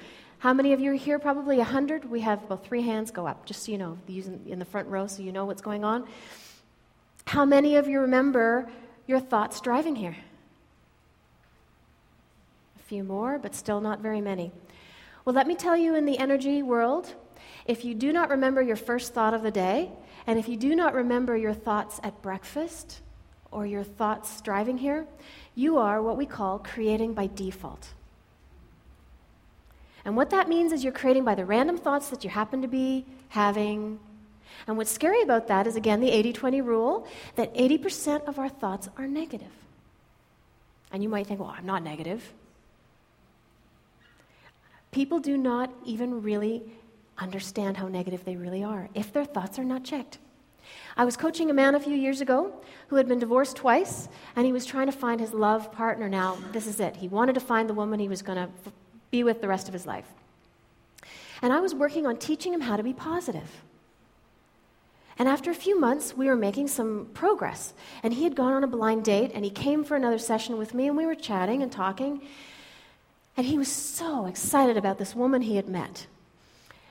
How 0.45 0.53
many 0.53 0.73
of 0.73 0.79
you 0.79 0.91
are 0.91 0.93
here? 0.93 1.17
Probably 1.17 1.57
100. 1.57 2.05
We 2.05 2.19
have 2.19 2.43
about 2.43 2.63
three 2.63 2.83
hands 2.83 3.09
go 3.09 3.25
up, 3.25 3.47
just 3.47 3.63
so 3.63 3.71
you 3.71 3.79
know, 3.79 3.97
in 4.07 4.59
the 4.59 4.65
front 4.65 4.87
row 4.89 5.07
so 5.07 5.23
you 5.23 5.31
know 5.31 5.45
what's 5.45 5.63
going 5.63 5.83
on. 5.83 6.07
How 7.25 7.45
many 7.45 7.77
of 7.77 7.87
you 7.87 8.01
remember 8.01 8.69
your 9.07 9.19
thoughts 9.19 9.59
driving 9.59 9.95
here? 9.95 10.15
A 12.79 12.83
few 12.83 13.03
more, 13.03 13.39
but 13.39 13.55
still 13.55 13.81
not 13.81 14.01
very 14.01 14.21
many. 14.21 14.51
Well, 15.25 15.33
let 15.33 15.47
me 15.47 15.55
tell 15.55 15.75
you 15.75 15.95
in 15.95 16.05
the 16.05 16.19
energy 16.19 16.61
world, 16.61 17.15
if 17.65 17.83
you 17.83 17.95
do 17.95 18.13
not 18.13 18.29
remember 18.29 18.61
your 18.61 18.75
first 18.75 19.15
thought 19.15 19.33
of 19.33 19.41
the 19.41 19.49
day, 19.49 19.89
and 20.27 20.37
if 20.37 20.47
you 20.47 20.57
do 20.57 20.75
not 20.75 20.93
remember 20.93 21.35
your 21.35 21.55
thoughts 21.55 21.99
at 22.03 22.21
breakfast 22.21 23.01
or 23.49 23.65
your 23.65 23.83
thoughts 23.83 24.41
driving 24.41 24.77
here, 24.77 25.07
you 25.55 25.79
are 25.79 26.03
what 26.03 26.17
we 26.17 26.27
call 26.27 26.59
creating 26.59 27.15
by 27.15 27.25
default. 27.33 27.94
And 30.05 30.15
what 30.15 30.29
that 30.29 30.47
means 30.47 30.71
is 30.71 30.83
you're 30.83 30.93
creating 30.93 31.25
by 31.25 31.33
the 31.33 31.45
random 31.45 31.77
thoughts 31.77 32.09
that 32.09 32.23
you 32.23 32.29
happen 32.29 32.61
to 32.61 32.67
be 32.67 33.05
having. 33.29 33.99
And 34.67 34.77
what's 34.77 34.91
scary 34.91 35.23
about 35.23 35.47
that 35.47 35.65
is, 35.65 35.75
again, 35.75 35.99
the 35.99 36.11
80 36.11 36.31
20 36.33 36.61
rule 36.61 37.07
that 37.35 37.53
80% 37.55 38.27
of 38.27 38.37
our 38.37 38.47
thoughts 38.47 38.87
are 38.97 39.07
negative. 39.07 39.51
And 40.91 41.01
you 41.01 41.09
might 41.09 41.27
think, 41.27 41.39
well, 41.39 41.53
I'm 41.57 41.65
not 41.65 41.83
negative. 41.83 42.31
People 44.91 45.19
do 45.19 45.35
not 45.35 45.73
even 45.83 46.21
really 46.21 46.63
understand 47.17 47.77
how 47.77 47.87
negative 47.87 48.23
they 48.23 48.35
really 48.35 48.63
are 48.63 48.89
if 48.93 49.11
their 49.11 49.25
thoughts 49.25 49.57
are 49.57 49.63
not 49.63 49.83
checked. 49.83 50.19
I 50.95 51.03
was 51.03 51.17
coaching 51.17 51.49
a 51.49 51.53
man 51.53 51.75
a 51.75 51.79
few 51.79 51.95
years 51.95 52.21
ago 52.21 52.53
who 52.87 52.95
had 52.95 53.07
been 53.07 53.19
divorced 53.19 53.57
twice, 53.57 54.07
and 54.35 54.45
he 54.45 54.53
was 54.53 54.65
trying 54.65 54.85
to 54.85 54.91
find 54.91 55.19
his 55.19 55.33
love 55.33 55.71
partner 55.71 56.07
now. 56.07 56.37
This 56.51 56.67
is 56.67 56.79
it. 56.79 56.95
He 56.95 57.07
wanted 57.07 57.33
to 57.33 57.41
find 57.41 57.67
the 57.67 57.73
woman 57.73 57.99
he 57.99 58.07
was 58.07 58.21
going 58.21 58.37
to 58.37 58.49
be 59.15 59.23
with 59.23 59.39
the 59.39 59.47
rest 59.47 59.67
of 59.69 59.73
his 59.73 59.85
life. 59.85 60.09
And 61.41 61.53
I 61.53 61.59
was 61.61 61.73
working 61.73 62.05
on 62.05 62.17
teaching 62.17 62.53
him 62.53 62.61
how 62.61 62.75
to 62.75 62.83
be 62.83 62.93
positive. 62.93 63.49
And 65.17 65.29
after 65.29 65.49
a 65.51 65.55
few 65.65 65.79
months, 65.79 66.17
we 66.17 66.27
were 66.27 66.35
making 66.35 66.67
some 66.67 67.07
progress. 67.13 67.73
And 68.03 68.13
he 68.13 68.25
had 68.25 68.35
gone 68.35 68.51
on 68.51 68.65
a 68.65 68.67
blind 68.67 69.05
date, 69.05 69.31
and 69.33 69.45
he 69.45 69.51
came 69.51 69.85
for 69.85 69.95
another 69.95 70.17
session 70.17 70.57
with 70.57 70.73
me, 70.73 70.87
and 70.87 70.97
we 70.97 71.05
were 71.05 71.15
chatting 71.15 71.63
and 71.63 71.71
talking. 71.71 72.21
And 73.37 73.47
he 73.47 73.57
was 73.57 73.71
so 73.71 74.25
excited 74.25 74.75
about 74.75 74.97
this 74.97 75.15
woman 75.15 75.41
he 75.41 75.55
had 75.55 75.69
met. 75.69 76.07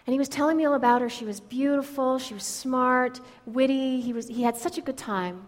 And 0.07 0.12
he 0.12 0.19
was 0.19 0.28
telling 0.28 0.57
me 0.57 0.64
all 0.64 0.75
about 0.75 1.02
her. 1.02 1.11
She 1.11 1.26
was 1.26 1.40
beautiful, 1.40 2.19
she 2.19 2.33
was 2.33 2.45
smart, 2.45 3.21
witty. 3.45 4.00
He, 4.00 4.14
was, 4.14 4.28
he 4.28 4.43
had 4.43 4.57
such 4.57 4.78
a 4.78 4.83
good 4.83 4.99
time. 4.99 5.47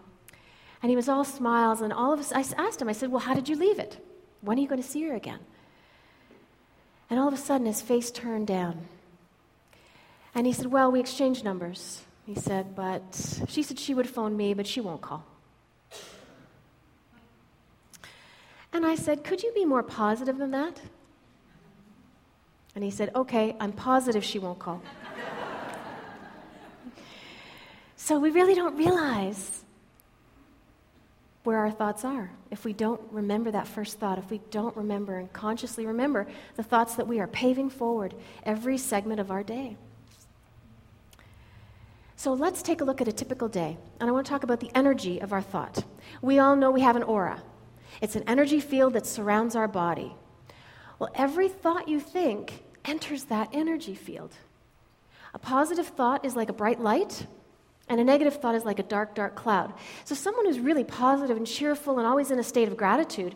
And 0.83 0.91
he 0.91 0.95
was 0.95 1.09
all 1.09 1.23
smiles. 1.23 1.81
And 1.81 1.91
all 1.91 2.13
of 2.13 2.19
us, 2.19 2.31
I 2.31 2.41
asked 2.65 2.81
him, 2.81 2.89
I 2.89 2.93
said, 2.93 3.09
Well, 3.09 3.25
how 3.27 3.33
did 3.33 3.49
you 3.49 3.55
leave 3.55 3.79
it? 3.79 3.97
When 4.41 4.57
are 4.57 4.61
you 4.61 4.67
going 4.67 4.81
to 4.81 4.87
see 4.87 5.03
her 5.07 5.15
again? 5.15 5.39
And 7.09 7.19
all 7.19 7.27
of 7.27 7.33
a 7.33 7.37
sudden, 7.37 7.67
his 7.67 7.81
face 7.81 8.11
turned 8.11 8.47
down. 8.47 8.87
And 10.35 10.45
he 10.45 10.53
said, 10.53 10.67
Well, 10.67 10.91
we 10.91 10.99
exchanged 10.99 11.43
numbers. 11.43 12.03
He 12.25 12.35
said, 12.35 12.75
But 12.75 13.03
she 13.47 13.63
said 13.63 13.79
she 13.79 13.93
would 13.93 14.09
phone 14.09 14.35
me, 14.35 14.53
but 14.53 14.67
she 14.67 14.81
won't 14.81 15.01
call. 15.01 15.25
And 18.73 18.85
I 18.85 18.95
said, 18.95 19.23
Could 19.23 19.41
you 19.43 19.51
be 19.53 19.65
more 19.65 19.83
positive 19.83 20.37
than 20.37 20.51
that? 20.51 20.81
And 22.75 22.83
he 22.83 22.91
said, 22.91 23.11
Okay, 23.15 23.55
I'm 23.59 23.71
positive 23.71 24.23
she 24.23 24.37
won't 24.37 24.59
call. 24.59 24.81
so 27.95 28.19
we 28.19 28.29
really 28.29 28.53
don't 28.53 28.75
realize 28.75 29.63
where 31.47 31.59
our 31.59 31.71
thoughts 31.71 32.03
are. 32.03 32.29
If 32.51 32.65
we 32.65 32.73
don't 32.73 32.99
remember 33.09 33.51
that 33.51 33.69
first 33.69 33.99
thought, 33.99 34.17
if 34.17 34.29
we 34.29 34.41
don't 34.51 34.75
remember 34.75 35.17
and 35.17 35.31
consciously 35.31 35.85
remember 35.85 36.27
the 36.57 36.61
thoughts 36.61 36.95
that 36.95 37.07
we 37.07 37.21
are 37.21 37.27
paving 37.27 37.69
forward 37.69 38.13
every 38.43 38.77
segment 38.77 39.21
of 39.21 39.31
our 39.31 39.43
day. 39.43 39.77
So 42.17 42.33
let's 42.33 42.61
take 42.61 42.81
a 42.81 42.83
look 42.83 42.99
at 42.99 43.07
a 43.07 43.13
typical 43.13 43.47
day. 43.47 43.77
And 44.01 44.09
I 44.09 44.11
want 44.11 44.25
to 44.25 44.29
talk 44.29 44.43
about 44.43 44.59
the 44.59 44.69
energy 44.75 45.21
of 45.21 45.31
our 45.31 45.41
thought. 45.41 45.85
We 46.21 46.37
all 46.37 46.57
know 46.57 46.69
we 46.69 46.81
have 46.81 46.97
an 46.97 47.03
aura, 47.03 47.41
it's 48.01 48.17
an 48.17 48.25
energy 48.27 48.59
field 48.59 48.91
that 48.91 49.05
surrounds 49.05 49.55
our 49.55 49.69
body. 49.69 50.13
Well, 50.99 51.11
every 51.15 51.47
thought 51.47 51.87
you 51.87 52.01
think 52.01 52.65
enters 52.83 53.23
that 53.25 53.47
energy 53.53 53.95
field. 53.95 54.33
A 55.33 55.39
positive 55.39 55.87
thought 55.87 56.25
is 56.25 56.35
like 56.35 56.49
a 56.49 56.53
bright 56.61 56.81
light, 56.81 57.25
and 57.89 58.01
a 58.01 58.03
negative 58.03 58.35
thought 58.41 58.55
is 58.55 58.65
like 58.65 58.79
a 58.79 58.83
dark, 58.83 59.15
dark 59.15 59.35
cloud. 59.35 59.73
So, 60.03 60.13
someone 60.13 60.45
who's 60.45 60.59
really 60.59 60.83
positive 60.83 61.37
and 61.37 61.47
cheerful 61.47 61.99
and 61.99 62.07
always 62.07 62.31
in 62.31 62.39
a 62.39 62.43
state 62.43 62.67
of 62.67 62.75
gratitude, 62.75 63.35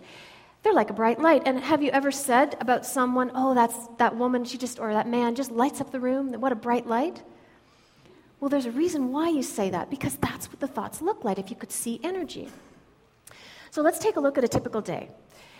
they're 0.63 0.73
like 0.73 0.89
a 0.89 0.93
bright 0.93 1.19
light. 1.19 1.43
And 1.45 1.59
have 1.59 1.81
you 1.81 1.89
ever 1.91 2.11
said 2.11 2.57
about 2.59 2.85
someone, 2.85 3.31
oh, 3.33 3.53
that's 3.53 3.75
that 3.97 4.15
woman, 4.17 4.43
she 4.43 4.57
just, 4.57 4.79
or 4.79 4.93
that 4.93 5.07
man 5.07 5.35
just 5.35 5.51
lights 5.51 5.79
up 5.79 5.91
the 5.91 5.99
room? 5.99 6.33
What 6.33 6.51
a 6.51 6.55
bright 6.55 6.85
light? 6.85 7.21
Well, 8.39 8.49
there's 8.49 8.65
a 8.65 8.71
reason 8.71 9.11
why 9.11 9.29
you 9.29 9.43
say 9.43 9.69
that, 9.69 9.89
because 9.89 10.15
that's 10.17 10.49
what 10.49 10.59
the 10.59 10.67
thoughts 10.67 11.01
look 11.01 11.23
like 11.23 11.39
if 11.39 11.49
you 11.49 11.55
could 11.55 11.71
see 11.71 11.99
energy. 12.03 12.49
So, 13.69 13.81
let's 13.81 13.99
take 13.99 14.17
a 14.17 14.19
look 14.19 14.37
at 14.37 14.43
a 14.43 14.49
typical 14.49 14.81
day. 14.81 15.09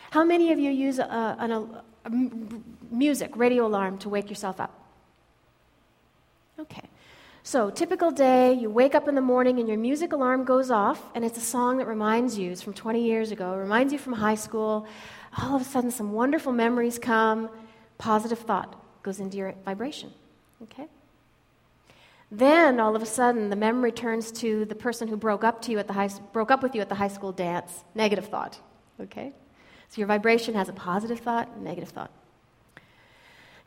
How 0.10 0.25
many 0.25 0.51
of 0.51 0.60
you 0.60 0.69
use 0.69 1.00
a, 1.00 1.03
a, 1.03 1.83
a 2.03 2.10
music, 2.91 3.38
radio 3.38 3.65
alarm 3.65 4.00
to 4.00 4.10
wake 4.10 4.29
yourself 4.29 4.60
up? 4.60 4.77
Okay. 6.60 6.89
So, 7.43 7.71
typical 7.71 8.12
day, 8.12 8.53
you 8.53 8.69
wake 8.69 8.93
up 8.93 9.07
in 9.07 9.15
the 9.15 9.21
morning 9.21 9.57
and 9.57 9.67
your 9.67 9.77
music 9.77 10.13
alarm 10.13 10.43
goes 10.43 10.69
off, 10.69 11.01
and 11.15 11.25
it's 11.25 11.39
a 11.39 11.41
song 11.41 11.77
that 11.79 11.88
reminds 11.88 12.38
you, 12.38 12.51
it's 12.51 12.62
from 12.62 12.74
20 12.74 13.03
years 13.03 13.31
ago, 13.31 13.55
reminds 13.55 13.91
you 13.91 13.98
from 13.98 14.13
high 14.13 14.36
school. 14.36 14.86
All 15.41 15.55
of 15.55 15.62
a 15.63 15.65
sudden, 15.65 15.89
some 15.89 16.12
wonderful 16.12 16.51
memories 16.51 17.00
come, 17.00 17.50
positive 17.98 18.38
thought 18.38 18.75
goes 19.01 19.19
into 19.19 19.38
your 19.38 19.55
vibration. 19.65 20.12
Okay? 20.62 20.86
Then, 22.29 22.79
all 22.79 22.95
of 22.95 23.01
a 23.01 23.07
sudden, 23.07 23.50
the 23.50 23.55
memory 23.55 23.91
turns 23.91 24.31
to 24.33 24.65
the 24.65 24.75
person 24.75 25.07
who 25.07 25.17
broke 25.17 25.43
up 25.43 25.63
to 25.63 25.71
you 25.71 25.79
at 25.79 25.88
the 25.88 25.93
high, 25.93 26.10
broke 26.33 26.51
up 26.51 26.62
with 26.62 26.75
you 26.75 26.81
at 26.81 26.89
the 26.89 26.95
high 26.95 27.07
school 27.07 27.31
dance, 27.31 27.83
negative 27.95 28.27
thought. 28.27 28.60
Okay? 29.00 29.33
So 29.89 29.98
your 29.98 30.07
vibration 30.07 30.53
has 30.53 30.69
a 30.69 30.74
positive 30.74 31.19
thought, 31.19 31.60
negative 31.60 31.89
thought. 31.89 32.12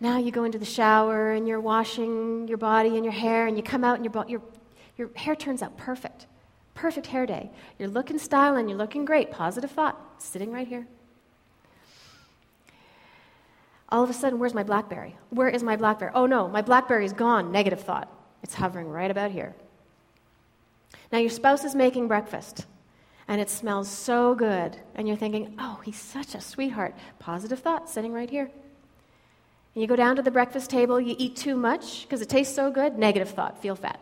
Now 0.05 0.19
you 0.19 0.31
go 0.33 0.45
into 0.45 0.59
the 0.59 0.67
shower 0.67 1.33
and 1.33 1.49
you're 1.49 1.59
washing 1.59 2.47
your 2.47 2.59
body 2.59 2.97
and 2.97 3.07
your 3.07 3.15
hair, 3.15 3.47
and 3.47 3.57
you 3.57 3.63
come 3.63 3.85
out 3.85 3.99
and 3.99 4.05
your, 4.05 4.27
your, 4.29 4.43
your 4.99 5.09
hair 5.17 5.35
turns 5.35 5.63
out 5.63 5.79
perfect. 5.79 6.27
Perfect 6.75 7.07
hair 7.07 7.25
day. 7.25 7.51
You're 7.79 7.89
looking 7.89 8.19
styling, 8.19 8.69
you're 8.69 8.77
looking 8.77 9.07
great. 9.07 9.31
Positive 9.31 9.71
thought, 9.71 9.99
sitting 10.19 10.53
right 10.53 10.69
here. 10.69 10.87
All 13.89 14.05
of 14.05 14.11
a 14.11 14.13
sudden, 14.13 14.39
where's 14.39 14.53
my 14.53 14.63
Blackberry? 14.63 15.17
Where 15.31 15.49
is 15.49 15.63
my 15.63 15.75
Blackberry? 15.75 16.13
Oh 16.15 16.27
no, 16.27 16.49
my 16.49 16.61
Blackberry 16.61 17.07
is 17.07 17.15
gone. 17.15 17.51
Negative 17.51 17.81
thought. 17.81 18.13
It's 18.43 18.53
hovering 18.53 18.91
right 18.91 19.11
about 19.11 19.31
here. 19.31 19.55
Now 21.13 21.19
your 21.19 21.31
spouse 21.31 21.65
is 21.65 21.75
making 21.75 22.09
breakfast 22.09 22.67
and 23.27 23.41
it 23.41 23.49
smells 23.49 23.89
so 23.89 24.35
good, 24.35 24.77
and 24.97 25.09
you're 25.09 25.17
thinking, 25.17 25.57
oh, 25.59 25.81
he's 25.83 25.99
such 25.99 26.35
a 26.35 26.43
sweetheart. 26.43 26.95
Positive 27.19 27.59
thought 27.59 27.89
sitting 27.89 28.13
right 28.13 28.29
here. 28.29 28.51
You 29.75 29.87
go 29.89 29.97
down 29.97 30.17
to 30.17 30.23
the 30.23 30.31
breakfast 30.31 30.71
table, 30.71 31.01
you 31.01 31.17
eat 31.19 31.35
too 31.35 31.57
much 31.57 32.03
because 32.03 32.21
it 32.21 32.29
tastes 32.29 32.55
so 32.55 32.71
good. 32.71 32.97
Negative 32.97 33.29
thought, 33.29 33.61
feel 33.61 33.75
fat. 33.75 34.01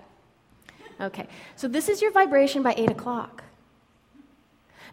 Okay, 1.01 1.27
so 1.57 1.67
this 1.67 1.89
is 1.89 2.03
your 2.03 2.13
vibration 2.13 2.63
by 2.63 2.75
8 2.77 2.91
o'clock. 2.91 3.43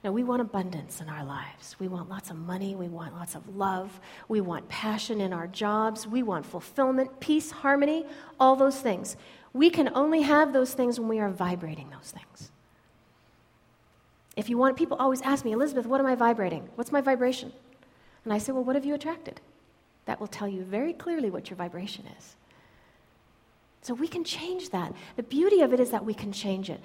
Now, 0.01 0.13
we 0.13 0.23
want 0.23 0.41
abundance 0.41 1.01
in 1.01 1.09
our 1.09 1.25
lives. 1.25 1.75
We 1.77 1.89
want 1.89 2.09
lots 2.09 2.29
of 2.29 2.37
money. 2.37 2.73
We 2.73 2.87
want 2.87 3.13
lots 3.13 3.35
of 3.35 3.57
love. 3.57 3.99
We 4.29 4.39
want 4.39 4.69
passion 4.69 5.19
in 5.19 5.33
our 5.33 5.45
jobs. 5.45 6.07
We 6.07 6.23
want 6.23 6.45
fulfillment, 6.45 7.19
peace, 7.19 7.51
harmony, 7.51 8.05
all 8.39 8.55
those 8.55 8.79
things. 8.79 9.17
We 9.51 9.69
can 9.69 9.89
only 9.93 10.21
have 10.21 10.53
those 10.53 10.73
things 10.73 10.99
when 10.99 11.09
we 11.09 11.19
are 11.19 11.29
vibrating 11.29 11.89
those 11.89 12.11
things. 12.11 12.49
If 14.37 14.47
you 14.47 14.57
want, 14.57 14.77
people 14.77 14.95
always 14.97 15.21
ask 15.21 15.43
me, 15.43 15.51
Elizabeth, 15.51 15.85
what 15.85 15.99
am 15.99 16.07
I 16.07 16.15
vibrating? 16.15 16.69
What's 16.75 16.93
my 16.93 17.01
vibration? 17.01 17.51
And 18.23 18.31
I 18.31 18.37
say, 18.37 18.53
well, 18.53 18.63
what 18.63 18.77
have 18.77 18.85
you 18.85 18.93
attracted? 18.93 19.41
That 20.09 20.19
will 20.19 20.25
tell 20.25 20.47
you 20.47 20.63
very 20.63 20.93
clearly 20.93 21.29
what 21.29 21.51
your 21.51 21.57
vibration 21.57 22.05
is. 22.17 22.35
So 23.83 23.93
we 23.93 24.07
can 24.07 24.23
change 24.23 24.71
that. 24.71 24.91
The 25.17 25.21
beauty 25.21 25.61
of 25.61 25.71
it 25.71 25.79
is 25.79 25.91
that 25.91 26.03
we 26.03 26.15
can 26.15 26.31
change 26.31 26.71
it. 26.71 26.81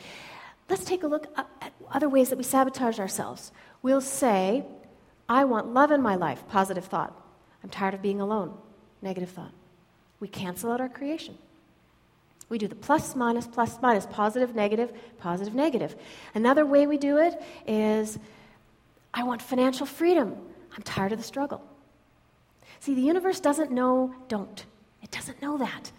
Let's 0.69 0.85
take 0.85 1.05
a 1.05 1.07
look 1.07 1.29
at 1.35 1.73
other 1.91 2.11
ways 2.11 2.29
that 2.29 2.37
we 2.37 2.45
sabotage 2.45 3.01
ourselves. 3.01 3.51
We'll 3.81 4.03
say, 4.03 4.63
I 5.27 5.47
want 5.47 5.73
love 5.73 5.91
in 5.91 6.03
my 6.03 6.17
life, 6.17 6.47
positive 6.51 6.85
thought. 6.85 7.19
I'm 7.63 7.71
tired 7.71 7.95
of 7.95 8.03
being 8.03 8.21
alone, 8.21 8.59
negative 9.01 9.31
thought. 9.31 9.53
We 10.21 10.29
cancel 10.29 10.71
out 10.71 10.83
our 10.83 10.91
creation. 10.91 11.39
We 12.51 12.59
do 12.59 12.69
the 12.69 12.75
plus, 12.75 13.17
minus, 13.17 13.47
plus, 13.47 13.79
minus, 13.81 14.05
positive, 14.05 14.55
negative, 14.55 14.93
positive, 15.17 15.55
negative. 15.55 15.97
Another 16.35 16.67
way 16.67 16.87
we 16.87 16.99
do 16.99 17.17
it 17.17 17.41
is 17.67 18.19
I 19.15 19.23
want 19.23 19.41
financial 19.41 19.87
freedom. 19.87 20.37
I'm 20.77 20.83
tired 20.83 21.13
of 21.13 21.19
the 21.19 21.25
struggle. 21.25 21.63
See, 22.85 22.95
the 22.95 23.01
universe 23.01 23.41
doesn't 23.41 23.71
know 23.71 24.15
don't. 24.29 24.63
It 25.03 25.11
doesn't 25.11 25.41
know 25.41 25.57
that. 25.57 25.91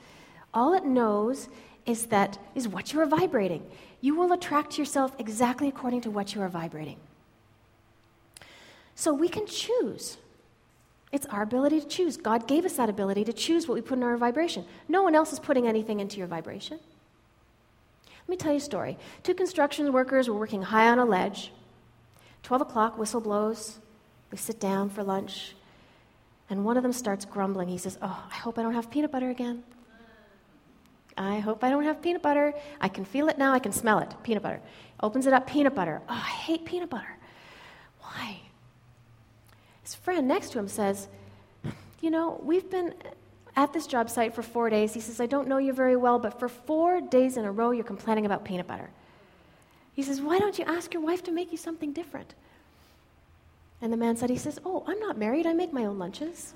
All 0.54 0.76
it 0.76 0.86
knows 0.86 1.50
is 1.88 2.06
that 2.08 2.38
is 2.54 2.68
what 2.68 2.94
you 2.94 3.00
are 3.00 3.08
vibrating. 3.08 3.66
You 4.02 4.14
will 4.14 4.32
attract 4.34 4.78
yourself 4.78 5.12
exactly 5.18 5.68
according 5.68 6.02
to 6.02 6.12
what 6.12 6.36
you 6.36 6.42
are 6.42 6.48
vibrating. 6.48 6.98
So 8.94 9.16
we 9.16 9.28
can 9.30 9.48
choose. 9.48 10.18
It's 11.12 11.26
our 11.26 11.42
ability 11.42 11.82
to 11.82 11.88
choose. 11.88 12.18
God 12.18 12.48
gave 12.48 12.66
us 12.66 12.74
that 12.74 12.88
ability 12.88 13.24
to 13.24 13.34
choose 13.34 13.68
what 13.68 13.74
we 13.74 13.82
put 13.82 13.98
in 13.98 14.04
our 14.04 14.16
vibration. 14.16 14.64
No 14.88 15.02
one 15.02 15.16
else 15.16 15.34
is 15.34 15.40
putting 15.40 15.66
anything 15.66 16.02
into 16.02 16.18
your 16.18 16.28
vibration. 16.28 16.80
Let 18.06 18.30
me 18.30 18.38
tell 18.38 18.52
you 18.52 18.60
a 18.60 18.62
story. 18.62 18.96
Two 19.24 19.34
construction 19.34 19.92
workers 19.92 20.30
were 20.30 20.38
working 20.38 20.62
high 20.62 20.90
on 20.90 21.00
a 21.00 21.06
ledge. 21.06 21.52
12 22.44 22.62
o'clock, 22.62 23.00
whistle 23.00 23.22
blows. 23.22 23.80
They 24.30 24.38
sit 24.38 24.60
down 24.60 24.92
for 24.92 25.02
lunch. 25.04 25.56
And 26.50 26.64
one 26.64 26.78
of 26.78 26.84
them 26.84 26.94
starts 26.94 27.26
grumbling. 27.26 27.70
He 27.70 27.78
says, 27.78 27.98
Oh, 28.02 28.28
I 28.32 28.36
hope 28.36 28.60
I 28.60 28.62
don't 28.62 28.74
have 28.74 28.92
peanut 28.92 29.12
butter 29.12 29.30
again. 29.30 29.64
I 31.18 31.40
hope 31.40 31.64
I 31.64 31.70
don't 31.70 31.84
have 31.84 32.02
peanut 32.02 32.22
butter. 32.22 32.54
I 32.82 32.90
can 32.90 33.06
feel 33.06 33.30
it 33.30 33.38
now. 33.38 33.54
I 33.54 33.60
can 33.60 33.72
smell 33.72 34.00
it. 34.00 34.14
Peanut 34.24 34.44
butter. 34.44 34.62
Opens 35.02 35.26
it 35.26 35.34
up, 35.34 35.48
peanut 35.48 35.74
butter. 35.74 36.02
Oh, 36.10 36.14
I 36.14 36.30
hate 36.30 36.66
peanut 36.66 36.90
butter. 36.90 37.18
Why? 38.02 38.40
His 39.82 39.96
friend 39.96 40.28
next 40.28 40.52
to 40.52 40.60
him 40.60 40.68
says, 40.68 41.08
You 42.02 42.12
know, 42.12 42.40
we've 42.44 42.70
been 42.70 42.94
at 43.56 43.72
this 43.72 43.88
job 43.88 44.10
site 44.10 44.36
for 44.36 44.42
four 44.42 44.70
days. 44.70 44.94
He 44.94 45.00
says, 45.00 45.22
I 45.22 45.26
don't 45.26 45.48
know 45.48 45.58
you 45.58 45.74
very 45.74 45.96
well, 45.96 46.20
but 46.20 46.40
for 46.40 46.50
four 46.50 47.02
days 47.02 47.38
in 47.38 47.46
a 47.46 47.52
row, 47.52 47.72
you're 47.72 47.86
complaining 47.86 48.26
about 48.26 48.44
peanut 48.44 48.68
butter. 48.68 48.90
He 49.94 50.04
says, 50.04 50.22
Why 50.22 50.40
don't 50.40 50.60
you 50.60 50.66
ask 50.66 50.94
your 50.94 51.02
wife 51.02 51.24
to 51.24 51.32
make 51.32 51.52
you 51.52 51.58
something 51.58 51.94
different? 51.94 52.36
And 53.86 53.94
the 53.94 53.98
man 53.98 54.18
said, 54.18 54.32
He 54.32 54.38
says, 54.38 54.60
Oh, 54.66 54.84
I'm 54.88 55.00
not 55.00 55.16
married. 55.16 55.46
I 55.46 55.54
make 55.54 55.72
my 55.72 55.86
own 55.86 56.00
lunches. 56.00 56.56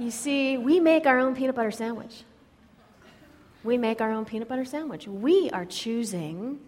you 0.00 0.10
see, 0.10 0.58
we 0.58 0.80
make 0.80 1.06
our 1.06 1.20
own 1.20 1.36
peanut 1.36 1.54
butter 1.54 1.70
sandwich. 1.70 2.24
We 3.62 3.78
make 3.78 4.00
our 4.00 4.10
own 4.10 4.24
peanut 4.24 4.48
butter 4.48 4.64
sandwich. 4.64 5.06
We 5.06 5.48
are 5.50 5.64
choosing 5.64 6.58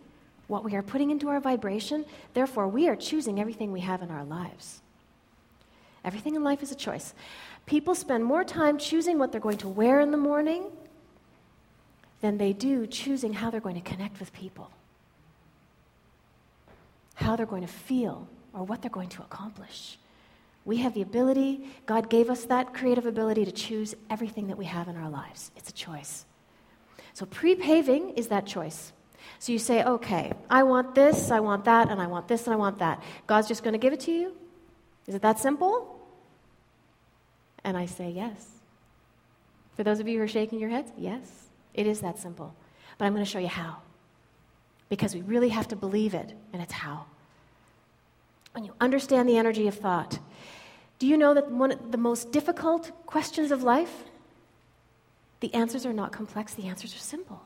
what 0.46 0.62
we 0.62 0.76
are 0.76 0.82
putting 0.82 1.10
into 1.10 1.30
our 1.30 1.40
vibration. 1.40 2.04
Therefore, 2.34 2.68
we 2.68 2.88
are 2.88 2.94
choosing 2.94 3.40
everything 3.40 3.72
we 3.72 3.80
have 3.80 4.02
in 4.02 4.12
our 4.12 4.24
lives. 4.24 4.82
Everything 6.04 6.36
in 6.36 6.44
life 6.44 6.62
is 6.62 6.70
a 6.70 6.76
choice. 6.76 7.12
People 7.66 7.96
spend 7.96 8.24
more 8.24 8.44
time 8.44 8.78
choosing 8.78 9.18
what 9.18 9.32
they're 9.32 9.40
going 9.40 9.58
to 9.58 9.68
wear 9.68 9.98
in 9.98 10.12
the 10.12 10.16
morning 10.16 10.66
than 12.20 12.38
they 12.38 12.52
do 12.52 12.86
choosing 12.86 13.32
how 13.32 13.50
they're 13.50 13.60
going 13.60 13.74
to 13.74 13.80
connect 13.80 14.20
with 14.20 14.32
people, 14.32 14.70
how 17.18 17.34
they're 17.34 17.46
going 17.46 17.62
to 17.62 17.68
feel, 17.68 18.28
or 18.52 18.62
what 18.62 18.80
they're 18.80 18.90
going 18.90 19.08
to 19.08 19.22
accomplish. 19.22 19.98
We 20.64 20.76
have 20.78 20.94
the 20.94 21.02
ability, 21.02 21.68
God 21.86 22.08
gave 22.08 22.30
us 22.30 22.44
that 22.44 22.74
creative 22.74 23.06
ability 23.06 23.44
to 23.44 23.52
choose 23.52 23.94
everything 24.08 24.46
that 24.48 24.58
we 24.58 24.66
have 24.66 24.86
in 24.86 24.96
our 24.96 25.10
lives. 25.10 25.50
It's 25.56 25.70
a 25.70 25.72
choice. 25.72 26.24
So, 27.14 27.26
pre 27.26 27.56
paving 27.56 28.10
is 28.10 28.28
that 28.28 28.46
choice. 28.46 28.92
So 29.40 29.52
you 29.52 29.58
say, 29.58 29.82
okay, 29.84 30.32
I 30.48 30.62
want 30.62 30.94
this, 30.94 31.30
I 31.30 31.40
want 31.40 31.64
that, 31.64 31.90
and 31.90 32.00
I 32.00 32.06
want 32.06 32.28
this, 32.28 32.46
and 32.46 32.54
I 32.54 32.56
want 32.56 32.78
that. 32.78 33.02
God's 33.26 33.48
just 33.48 33.62
going 33.62 33.72
to 33.72 33.78
give 33.78 33.92
it 33.92 34.00
to 34.00 34.12
you? 34.12 34.36
Is 35.06 35.14
it 35.14 35.22
that 35.22 35.38
simple? 35.38 35.98
And 37.64 37.76
I 37.76 37.86
say, 37.86 38.10
yes. 38.10 38.46
For 39.74 39.82
those 39.82 40.00
of 40.00 40.08
you 40.08 40.18
who 40.18 40.24
are 40.24 40.28
shaking 40.28 40.60
your 40.60 40.70
heads, 40.70 40.90
yes, 40.96 41.20
it 41.74 41.86
is 41.86 42.00
that 42.00 42.18
simple. 42.18 42.54
But 42.96 43.06
I'm 43.06 43.12
going 43.12 43.24
to 43.24 43.30
show 43.30 43.38
you 43.38 43.48
how. 43.48 43.78
Because 44.88 45.14
we 45.14 45.20
really 45.22 45.50
have 45.50 45.68
to 45.68 45.76
believe 45.76 46.14
it, 46.14 46.32
and 46.52 46.62
it's 46.62 46.72
how. 46.72 47.04
When 48.52 48.64
you 48.64 48.72
understand 48.80 49.28
the 49.28 49.36
energy 49.36 49.68
of 49.68 49.74
thought, 49.74 50.18
do 50.98 51.06
you 51.06 51.16
know 51.16 51.34
that 51.34 51.50
one 51.50 51.72
of 51.72 51.92
the 51.92 51.98
most 51.98 52.32
difficult 52.32 52.90
questions 53.06 53.50
of 53.50 53.62
life, 53.62 54.04
the 55.40 55.54
answers 55.54 55.86
are 55.86 55.92
not 55.92 56.10
complex, 56.10 56.54
the 56.54 56.66
answers 56.66 56.94
are 56.94 56.98
simple. 56.98 57.42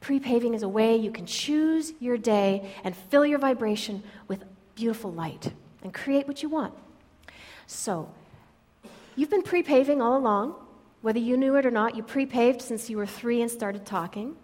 Pre 0.00 0.18
paving 0.18 0.54
is 0.54 0.62
a 0.62 0.68
way 0.68 0.96
you 0.96 1.12
can 1.12 1.26
choose 1.26 1.92
your 2.00 2.16
day 2.16 2.72
and 2.82 2.96
fill 2.96 3.24
your 3.24 3.38
vibration 3.38 4.02
with 4.26 4.44
beautiful 4.74 5.12
light 5.12 5.52
and 5.82 5.92
create 5.92 6.26
what 6.26 6.42
you 6.42 6.48
want. 6.48 6.74
So, 7.66 8.10
you've 9.14 9.30
been 9.30 9.42
pre 9.42 9.62
paving 9.62 10.00
all 10.00 10.16
along. 10.16 10.54
Whether 11.02 11.18
you 11.18 11.36
knew 11.36 11.54
it 11.56 11.64
or 11.64 11.70
not, 11.70 11.96
you 11.96 12.02
pre 12.02 12.26
paved 12.26 12.62
since 12.62 12.90
you 12.90 12.96
were 12.96 13.06
three 13.06 13.42
and 13.42 13.50
started 13.50 13.86
talking. 13.86 14.36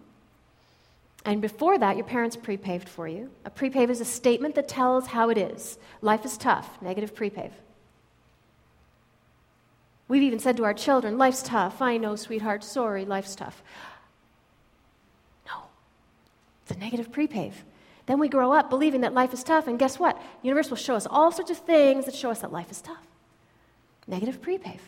And 1.26 1.42
before 1.42 1.76
that, 1.76 1.96
your 1.96 2.06
parents 2.06 2.36
pre 2.36 2.56
paved 2.56 2.88
for 2.88 3.08
you. 3.08 3.30
A 3.44 3.50
pre 3.50 3.68
pave 3.68 3.90
is 3.90 4.00
a 4.00 4.04
statement 4.04 4.54
that 4.54 4.68
tells 4.68 5.08
how 5.08 5.28
it 5.28 5.36
is. 5.36 5.76
Life 6.00 6.24
is 6.24 6.38
tough, 6.38 6.80
negative 6.80 7.14
pre 7.14 7.30
pave. 7.30 7.52
We've 10.08 10.22
even 10.22 10.38
said 10.38 10.56
to 10.58 10.64
our 10.64 10.72
children, 10.72 11.18
Life's 11.18 11.42
tough. 11.42 11.82
I 11.82 11.96
know, 11.96 12.14
sweetheart. 12.14 12.62
Sorry, 12.62 13.04
life's 13.04 13.34
tough. 13.34 13.60
No, 15.48 15.64
it's 16.62 16.76
a 16.76 16.78
negative 16.78 17.10
prepave. 17.10 17.54
Then 18.06 18.20
we 18.20 18.28
grow 18.28 18.52
up 18.52 18.70
believing 18.70 19.00
that 19.00 19.14
life 19.14 19.34
is 19.34 19.42
tough, 19.42 19.66
and 19.66 19.80
guess 19.80 19.98
what? 19.98 20.16
The 20.16 20.46
universe 20.46 20.70
will 20.70 20.76
show 20.76 20.94
us 20.94 21.08
all 21.10 21.32
sorts 21.32 21.50
of 21.50 21.58
things 21.58 22.04
that 22.04 22.14
show 22.14 22.30
us 22.30 22.38
that 22.38 22.52
life 22.52 22.70
is 22.70 22.80
tough. 22.80 23.04
Negative 24.06 24.40
prepave. 24.40 24.78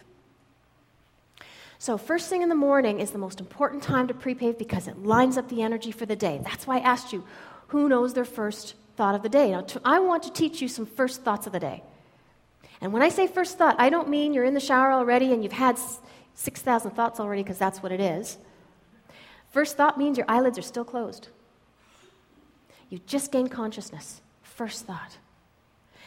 So, 1.80 1.96
first 1.96 2.28
thing 2.28 2.42
in 2.42 2.48
the 2.48 2.56
morning 2.56 2.98
is 2.98 3.12
the 3.12 3.18
most 3.18 3.38
important 3.38 3.84
time 3.84 4.08
to 4.08 4.14
prepave 4.14 4.58
because 4.58 4.88
it 4.88 5.04
lines 5.04 5.38
up 5.38 5.48
the 5.48 5.62
energy 5.62 5.92
for 5.92 6.06
the 6.06 6.16
day. 6.16 6.40
That's 6.42 6.66
why 6.66 6.78
I 6.78 6.80
asked 6.80 7.12
you 7.12 7.24
who 7.68 7.88
knows 7.88 8.14
their 8.14 8.24
first 8.24 8.74
thought 8.96 9.14
of 9.14 9.22
the 9.22 9.28
day. 9.28 9.52
Now, 9.52 9.64
I 9.84 10.00
want 10.00 10.24
to 10.24 10.32
teach 10.32 10.60
you 10.60 10.68
some 10.68 10.86
first 10.86 11.22
thoughts 11.22 11.46
of 11.46 11.52
the 11.52 11.60
day. 11.60 11.82
And 12.80 12.92
when 12.92 13.02
I 13.02 13.08
say 13.08 13.26
first 13.26 13.58
thought, 13.58 13.76
I 13.78 13.90
don't 13.90 14.08
mean 14.08 14.34
you're 14.34 14.44
in 14.44 14.54
the 14.54 14.60
shower 14.60 14.92
already 14.92 15.32
and 15.32 15.42
you've 15.42 15.52
had 15.52 15.78
6,000 16.34 16.90
thoughts 16.92 17.20
already 17.20 17.42
because 17.42 17.58
that's 17.58 17.82
what 17.82 17.92
it 17.92 18.00
is. 18.00 18.38
First 19.50 19.76
thought 19.76 19.98
means 19.98 20.16
your 20.16 20.28
eyelids 20.28 20.58
are 20.58 20.62
still 20.62 20.84
closed. 20.84 21.28
You 22.90 22.98
just 23.06 23.30
gained 23.30 23.50
consciousness. 23.50 24.20
First 24.42 24.86
thought. 24.86 25.18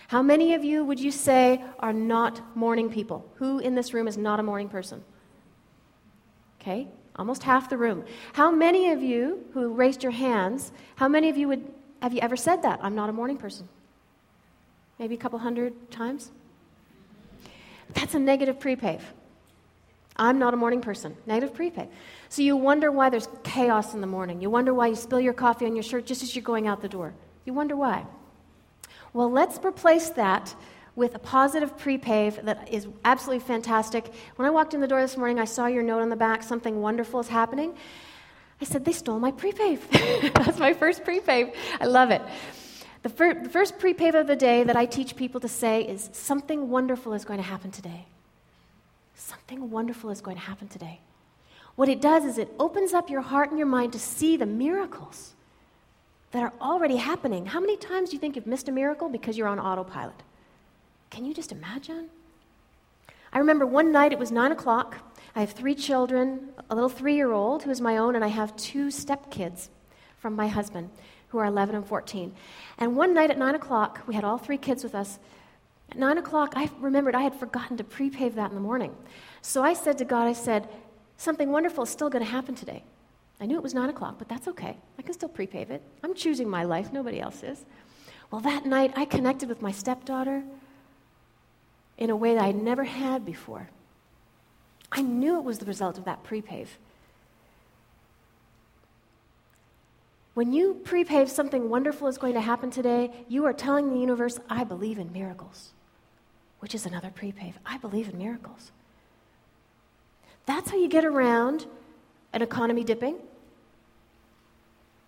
How 0.07 0.21
many 0.21 0.53
of 0.53 0.63
you 0.63 0.84
would 0.84 0.99
you 0.99 1.12
say 1.12 1.63
are 1.79 1.93
not 1.93 2.55
morning 2.57 2.89
people? 2.89 3.29
Who 3.36 3.60
in 3.60 3.75
this 3.75 3.93
room 3.93 4.07
is 4.07 4.17
not 4.17 4.39
a 4.39 4.43
morning 4.43 4.67
person? 4.67 5.03
Okay, 6.62 6.88
almost 7.15 7.41
half 7.41 7.69
the 7.69 7.78
room. 7.78 8.06
How 8.34 8.52
many 8.52 8.91
of 8.91 9.02
you 9.02 9.43
who 9.54 9.74
raised 9.74 10.04
your 10.04 10.12
hands, 10.12 10.71
how 10.95 11.08
many 11.08 11.28
of 11.30 11.36
you 11.38 11.47
would 11.47 11.74
have 12.04 12.13
you 12.13 12.19
ever 12.21 12.36
said 12.36 12.62
that? 12.62 12.80
I'm 12.84 12.95
not 12.95 13.10
a 13.10 13.13
morning 13.13 13.38
person. 13.38 13.67
Maybe 15.00 15.15
a 15.15 15.17
couple 15.17 15.39
hundred 15.39 15.89
times? 15.91 16.32
That's 17.93 18.13
a 18.13 18.19
negative 18.19 18.60
prepave. 18.60 19.02
I'm 20.15 20.38
not 20.38 20.54
a 20.54 20.58
morning 20.58 20.82
person. 20.82 21.15
Negative 21.26 21.56
prepave. 21.56 21.88
So 22.30 22.43
you 22.43 22.56
wonder 22.56 22.91
why 22.91 23.10
there's 23.10 23.28
chaos 23.43 23.93
in 23.95 24.02
the 24.02 24.08
morning. 24.08 24.41
You 24.41 24.50
wonder 24.50 24.74
why 24.74 24.88
you 24.88 24.95
spill 24.95 25.19
your 25.19 25.34
coffee 25.34 25.65
on 25.65 25.76
your 25.76 25.84
shirt 25.84 26.06
just 26.06 26.21
as 26.21 26.36
you're 26.36 26.43
going 26.43 26.67
out 26.67 26.82
the 26.82 26.89
door. 26.89 27.13
You 27.45 27.54
wonder 27.54 27.76
why. 27.76 28.06
Well, 29.13 29.32
let's 29.32 29.60
replace 29.65 30.10
that 30.12 30.56
with 30.95 31.15
a 31.15 31.19
positive 31.19 31.77
prepave 31.77 32.43
that 32.43 32.67
is 32.71 32.88
absolutely 33.06 33.45
fantastic. 33.45 34.12
When 34.36 34.47
I 34.47 34.51
walked 34.51 34.73
in 34.73 34.82
the 34.82 34.88
door 34.88 35.01
this 35.01 35.17
morning, 35.17 35.39
I 35.39 35.45
saw 35.45 35.67
your 35.67 35.84
note 35.84 36.01
on 36.01 36.10
the 36.10 36.15
back, 36.15 36.43
something 36.43 36.82
wonderful 36.82 37.19
is 37.19 37.30
happening. 37.30 37.75
I 38.60 38.65
said, 38.65 38.86
They 38.86 38.91
stole 38.91 39.19
my 39.19 39.32
prepave. 39.32 39.80
That's 40.34 40.60
my 40.60 40.73
first 40.73 41.04
prepave. 41.04 41.54
I 41.80 41.86
love 41.86 42.12
it. 42.12 42.21
The, 43.04 43.10
fir- 43.10 43.41
the 43.41 43.49
first 43.49 43.80
prepave 43.80 44.19
of 44.19 44.27
the 44.27 44.36
day 44.36 44.63
that 44.63 44.75
I 44.75 44.86
teach 44.86 45.15
people 45.15 45.39
to 45.41 45.47
say 45.47 45.84
is, 45.84 46.10
Something 46.13 46.69
wonderful 46.69 47.13
is 47.13 47.25
going 47.25 47.39
to 47.39 47.45
happen 47.45 47.71
today. 47.71 48.06
Something 49.15 49.71
wonderful 49.71 50.10
is 50.10 50.21
going 50.21 50.38
to 50.38 50.43
happen 50.43 50.67
today. 50.67 50.99
What 51.75 51.89
it 51.89 52.01
does 52.01 52.25
is 52.25 52.38
it 52.38 52.54
opens 52.60 52.93
up 52.93 53.10
your 53.10 53.21
heart 53.21 53.49
and 53.49 53.58
your 53.58 53.67
mind 53.67 53.93
to 53.93 53.99
see 53.99 54.36
the 54.36 54.45
miracles 54.45 55.34
that 56.32 56.43
are 56.43 56.54
already 56.62 56.97
happening. 56.97 57.45
How 57.45 57.60
many 57.60 57.77
times 57.77 58.10
do 58.10 58.15
you 58.15 58.19
think 58.19 58.36
you've 58.36 58.47
missed 58.47 58.67
a 58.67 58.71
miracle 58.71 59.10
because 59.10 59.38
you're 59.38 59.47
on 59.47 59.60
autopilot? 59.60 60.15
Can 61.12 61.26
you 61.26 61.34
just 61.34 61.52
imagine? 61.52 62.10
I 63.34 63.39
remember 63.39 63.65
one 63.65 63.91
night, 63.91 64.13
it 64.13 64.19
was 64.19 64.32
nine 64.32 64.52
o'clock. 64.52 64.97
I 65.36 65.41
have 65.41 65.52
three 65.52 65.76
children, 65.76 66.50
a 66.69 66.76
little 66.76 66.89
three 66.89 67.15
year 67.15 67.32
old 67.32 67.63
who 67.63 67.69
is 67.69 67.82
my 67.82 67.97
own, 67.97 68.15
and 68.15 68.24
I 68.24 68.30
have 68.30 68.56
two 68.56 68.88
stepkids 68.88 69.67
from 70.17 70.36
my 70.36 70.47
husband 70.47 70.89
who 71.28 71.38
are 71.38 71.45
11 71.45 71.76
and 71.76 71.86
14. 71.86 72.34
And 72.78 72.95
one 72.95 73.13
night 73.13 73.30
at 73.30 73.38
nine 73.38 73.56
o'clock, 73.56 74.02
we 74.08 74.15
had 74.15 74.24
all 74.24 74.38
three 74.38 74.58
kids 74.58 74.84
with 74.84 74.95
us. 74.95 75.19
At 75.89 75.97
9 75.97 76.17
o'clock, 76.17 76.54
I 76.56 76.69
remembered 76.80 77.15
I 77.15 77.21
had 77.21 77.36
forgotten 77.36 77.76
to 77.78 77.84
prepave 77.84 78.36
that 78.36 78.50
in 78.50 78.56
the 78.56 78.62
morning. 78.62 78.95
So 79.41 79.62
I 79.62 79.74
said 79.74 79.97
to 79.97 80.06
God, 80.06 80.28
I 80.28 80.34
said, 80.34 80.69
something 81.17 81.52
wonderful 81.52 81.84
is 81.84 81.89
still 81.89 82.10
going 82.10 82.24
to 82.24 82.32
happen 82.32 82.56
today. 82.56 82.84
I 83.41 83.45
knew 83.45 83.58
it 83.58 83.63
was 83.63 83.74
9 83.74 83.89
o'clock, 83.89 84.15
but 84.17 84.30
that's 84.30 84.47
okay. 84.50 84.78
I 84.97 85.02
can 85.02 85.13
still 85.13 85.28
prepave 85.28 85.69
it. 85.69 85.82
I'm 86.04 86.13
choosing 86.13 86.50
my 86.50 86.63
life, 86.63 86.93
nobody 86.93 87.19
else 87.19 87.43
is. 87.43 87.65
Well, 88.30 88.39
that 88.41 88.65
night 88.65 88.93
I 88.95 89.04
connected 89.04 89.50
with 89.50 89.62
my 89.62 89.71
stepdaughter 89.71 90.43
in 92.02 92.10
a 92.10 92.16
way 92.16 92.34
that 92.34 92.44
I'd 92.44 92.56
never 92.56 92.84
had 92.84 93.24
before. 93.24 93.70
I 94.92 95.04
knew 95.04 95.38
it 95.38 95.44
was 95.44 95.60
the 95.60 95.68
result 95.68 96.00
of 96.00 96.06
that 96.06 96.24
prepave. 96.24 96.70
When 100.34 100.52
you 100.52 100.82
prepave 100.84 101.30
something 101.30 101.70
wonderful 101.70 102.08
is 102.08 102.18
going 102.18 102.34
to 102.34 102.42
happen 102.42 102.72
today, 102.72 103.12
you 103.28 103.46
are 103.46 103.54
telling 103.54 103.94
the 103.94 104.00
universe, 104.00 104.40
I 104.50 104.64
believe 104.64 104.98
in 104.98 105.14
miracles, 105.14 105.74
which 106.60 106.74
is 106.74 106.88
another 106.88 107.12
prepave. 107.12 107.54
I 107.68 107.78
believe 107.78 108.10
in 108.10 108.18
miracles. 108.18 108.72
That's 110.48 110.72
how 110.72 110.78
you 110.78 110.90
get 110.90 111.06
around 111.06 111.68
an 112.34 112.42
economy 112.42 112.84
dipping. 112.84 113.18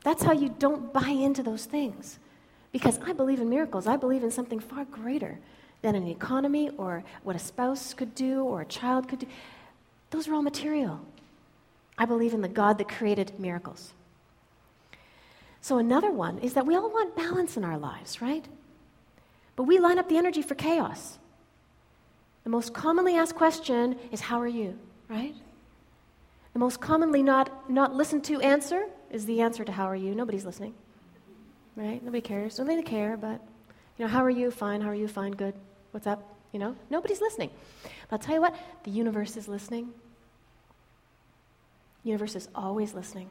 That's 0.03 0.21
how 0.21 0.33
you 0.33 0.53
don't 0.59 0.93
buy 0.93 1.09
into 1.09 1.41
those 1.41 1.65
things. 1.65 2.19
Because 2.71 2.99
I 3.03 3.13
believe 3.13 3.39
in 3.39 3.49
miracles. 3.49 3.87
I 3.87 3.97
believe 3.97 4.23
in 4.23 4.29
something 4.29 4.59
far 4.59 4.85
greater 4.85 5.39
than 5.83 5.95
an 5.95 6.07
economy 6.07 6.71
or 6.77 7.03
what 7.21 7.35
a 7.35 7.39
spouse 7.39 7.93
could 7.93 8.15
do 8.15 8.43
or 8.43 8.61
a 8.61 8.65
child 8.65 9.07
could 9.07 9.19
do. 9.19 9.27
Those 10.09 10.27
are 10.27 10.33
all 10.33 10.41
material. 10.41 10.99
I 11.97 12.05
believe 12.05 12.33
in 12.33 12.41
the 12.41 12.47
God 12.47 12.79
that 12.79 12.89
created 12.89 13.39
miracles. 13.39 13.93
So, 15.61 15.77
another 15.77 16.09
one 16.11 16.39
is 16.39 16.55
that 16.55 16.65
we 16.65 16.75
all 16.75 16.89
want 16.89 17.15
balance 17.15 17.55
in 17.55 17.63
our 17.63 17.77
lives, 17.77 18.21
right? 18.21 18.45
But 19.55 19.63
we 19.63 19.77
line 19.77 19.99
up 19.99 20.09
the 20.09 20.17
energy 20.17 20.41
for 20.41 20.55
chaos. 20.55 21.19
The 22.43 22.49
most 22.49 22.73
commonly 22.73 23.15
asked 23.15 23.35
question 23.35 23.95
is, 24.11 24.21
How 24.21 24.41
are 24.41 24.47
you? 24.47 24.77
Right? 25.07 25.35
The 26.53 26.59
most 26.59 26.81
commonly 26.81 27.23
not, 27.23 27.69
not 27.69 27.95
listened 27.95 28.23
to 28.25 28.41
answer 28.41 28.85
is 29.11 29.25
the 29.25 29.41
answer 29.41 29.63
to, 29.63 29.71
How 29.71 29.85
are 29.85 29.95
you? 29.95 30.15
Nobody's 30.15 30.45
listening. 30.45 30.73
Right? 31.75 32.03
Nobody 32.03 32.21
cares. 32.21 32.59
Nobody 32.59 32.81
care, 32.83 33.15
but, 33.15 33.39
you 33.97 34.05
know, 34.05 34.07
how 34.07 34.23
are 34.23 34.29
you? 34.29 34.51
Fine. 34.51 34.81
How 34.81 34.89
are 34.89 34.95
you? 34.95 35.07
Fine. 35.07 35.31
Good. 35.31 35.55
What's 35.93 36.07
up? 36.07 36.27
You 36.51 36.59
know, 36.59 36.75
nobody's 36.89 37.21
listening. 37.21 37.51
But 37.83 38.13
I'll 38.13 38.17
tell 38.17 38.33
you 38.33 38.41
what, 38.41 38.55
the 38.83 38.89
universe 38.89 39.37
is 39.37 39.47
listening. 39.47 39.93
The 42.03 42.09
universe 42.09 42.35
is 42.35 42.49
always 42.55 42.95
listening. 42.95 43.29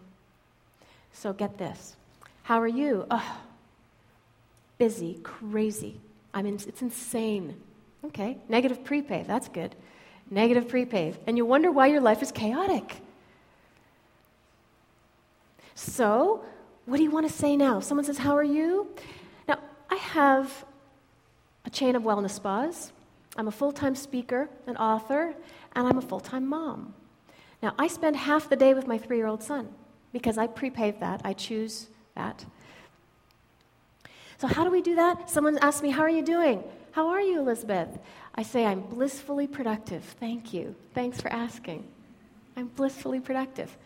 So 1.13 1.33
get 1.33 1.59
this. 1.59 1.97
How 2.45 2.61
are 2.61 2.69
you? 2.69 3.05
Oh, 3.11 3.39
busy, 4.79 5.19
crazy. 5.25 6.01
I 6.33 6.43
mean, 6.43 6.55
it's 6.55 6.83
insane. 6.83 7.57
Okay, 8.05 8.39
negative 8.49 8.85
prepave, 8.85 9.27
that's 9.27 9.49
good. 9.49 9.75
Negative 10.31 10.67
prepave. 10.67 11.17
And 11.27 11.37
you 11.37 11.45
wonder 11.45 11.73
why 11.73 11.89
your 11.89 12.01
life 12.01 12.23
is 12.23 12.31
chaotic. 12.31 12.97
So, 15.75 16.45
what 16.87 16.99
do 16.99 17.03
you 17.03 17.11
want 17.11 17.27
to 17.27 17.33
say 17.33 17.57
now? 17.57 17.81
Someone 17.81 18.05
says, 18.05 18.19
How 18.19 18.37
are 18.37 18.45
you? 18.45 18.87
Now, 19.49 19.59
I 19.91 19.97
have 19.97 20.65
chain 21.73 21.97
of 21.97 22.03
wellness 22.03 22.33
spas. 22.33 22.93
I'm 23.37 23.49
a 23.49 23.53
full 23.53 23.73
time 23.73 23.95
speaker, 23.95 24.49
an 24.67 24.77
author, 24.77 25.35
and 25.75 25.89
I'm 25.89 25.99
a 25.99 26.03
full 26.03 26.21
time 26.21 26.47
mom. 26.47 26.95
Now, 27.63 27.75
I 27.79 27.89
spend 27.89 28.17
half 28.17 28.49
the 28.49 28.57
day 28.57 28.75
with 28.75 28.87
my 28.87 28.99
three 28.99 29.17
year 29.17 29.27
old 29.27 29.43
son 29.43 29.69
because 30.13 30.37
I 30.37 30.47
prepave 30.47 31.01
that. 31.01 31.23
I 31.25 31.33
choose 31.33 31.89
that. 32.15 32.45
So, 34.39 34.49
how 34.49 34.65
do 34.65 34.71
we 34.71 34.83
do 34.83 34.97
that? 34.97 35.31
Someone 35.31 35.59
asks 35.59 35.83
me, 35.83 35.91
How 35.91 36.03
are 36.03 36.11
you 36.11 36.25
doing? 36.25 36.63
How 36.93 37.09
are 37.09 37.21
you, 37.21 37.41
Elizabeth? 37.41 37.89
I 38.35 38.43
say, 38.43 38.67
I'm 38.67 38.81
blissfully 38.81 39.47
productive. 39.47 40.05
Thank 40.21 40.53
you. 40.53 40.75
Thanks 40.95 41.21
for 41.21 41.33
asking. 41.33 41.85
I'm 42.57 42.67
blissfully 42.67 43.21
productive. 43.21 43.77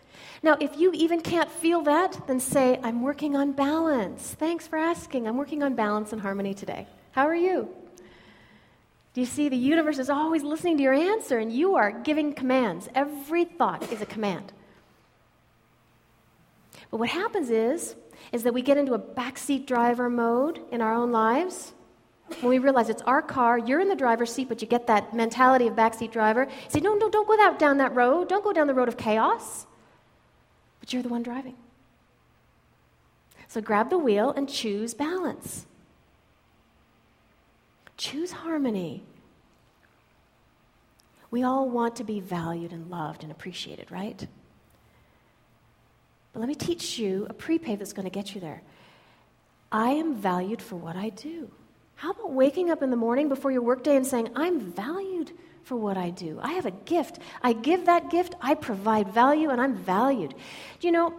Now, 0.43 0.57
if 0.61 0.79
you 0.79 0.93
even 0.93 1.21
can't 1.21 1.51
feel 1.51 1.83
that, 1.83 2.27
then 2.27 2.41
say, 2.41 2.81
I'm 2.83 3.03
working 3.03 3.37
on 3.37 3.53
balance. 3.53 4.35
Thanks 4.39 4.67
for 4.67 4.77
asking. 4.77 5.29
I'm 5.29 5.37
working 5.37 5.63
on 5.63 5.75
balance 5.75 6.13
and 6.13 6.21
harmony 6.21 6.55
today. 6.55 6.87
How 7.17 7.27
are 7.27 7.35
you? 7.35 7.67
Do 9.15 9.23
you 9.23 9.27
see 9.27 9.49
the 9.49 9.57
universe 9.57 9.99
is 9.99 10.11
always 10.11 10.43
listening 10.43 10.77
to 10.77 10.83
your 10.83 10.93
answer 10.93 11.39
and 11.39 11.51
you 11.51 11.75
are 11.75 11.91
giving 11.91 12.35
commands? 12.35 12.91
Every 12.95 13.47
thought 13.47 13.91
is 13.91 14.03
a 14.03 14.07
command. 14.07 14.53
But 16.91 16.99
what 16.99 17.09
happens 17.09 17.49
is 17.49 17.97
is 18.33 18.43
that 18.43 18.53
we 18.53 18.61
get 18.61 18.77
into 18.77 18.93
a 18.93 18.99
backseat 18.99 19.65
driver 19.65 20.11
mode 20.11 20.61
in 20.71 20.83
our 20.83 20.93
own 20.93 21.11
lives. 21.11 21.73
When 22.41 22.51
we 22.51 22.59
realize 22.59 22.91
it's 22.91 23.03
our 23.03 23.23
car, 23.23 23.57
you're 23.57 23.81
in 23.81 23.89
the 23.89 23.97
driver's 23.97 24.31
seat, 24.31 24.51
but 24.51 24.61
you 24.61 24.69
get 24.69 24.87
that 24.89 25.15
mentality 25.15 25.69
of 25.69 25.75
backseat 25.75 26.13
driver. 26.13 26.45
You 26.45 26.71
say, 26.71 26.81
no, 26.81 26.95
no, 26.97 27.09
don't 27.09 27.27
go 27.27 27.37
that, 27.39 27.59
down 27.59 27.79
that 27.79 27.95
road. 27.95 28.29
Don't 28.29 28.45
go 28.45 28.53
down 28.53 28.67
the 28.67 28.75
road 28.75 28.89
of 28.89 28.99
chaos. 28.99 29.67
But 30.81 30.93
you're 30.93 31.03
the 31.03 31.09
one 31.09 31.23
driving. 31.23 31.57
So 33.49 33.63
grab 33.63 33.89
the 33.89 33.97
wheel 33.97 34.35
and 34.37 34.47
choose 34.51 34.93
balance. 34.93 35.67
Choose 38.11 38.31
harmony. 38.31 39.03
We 41.33 41.43
all 41.43 41.69
want 41.69 41.97
to 41.97 42.05
be 42.05 42.21
valued 42.21 42.71
and 42.71 42.89
loved 42.89 43.25
and 43.25 43.33
appreciated, 43.33 43.91
right? 43.91 44.25
But 46.33 46.39
let 46.39 46.49
me 46.49 46.55
teach 46.55 47.01
you 47.01 47.27
a 47.29 47.35
prepave 47.35 47.81
that's 47.81 47.93
going 47.93 48.05
to 48.05 48.11
get 48.11 48.33
you 48.33 48.41
there. 48.41 48.63
I 49.73 49.91
am 49.91 50.15
valued 50.15 50.63
for 50.63 50.77
what 50.77 50.95
I 50.95 51.09
do. 51.09 51.51
How 51.97 52.13
about 52.13 52.31
waking 52.31 52.71
up 52.71 52.81
in 52.81 52.91
the 52.91 52.97
morning 52.97 53.29
before 53.29 53.51
your 53.51 53.63
workday 53.63 53.97
and 53.97 54.07
saying, 54.07 54.31
I'm 54.37 54.61
valued 54.61 55.33
for 55.65 55.75
what 55.75 55.97
I 55.97 56.11
do? 56.11 56.39
I 56.41 56.53
have 56.53 56.67
a 56.67 56.71
gift. 56.71 57.19
I 57.43 57.55
give 57.55 57.87
that 57.87 58.09
gift, 58.09 58.37
I 58.41 58.55
provide 58.55 59.09
value, 59.09 59.51
and 59.51 59.61
I'm 59.61 59.75
valued. 59.75 60.33
You 60.81 60.93
know, 60.93 61.13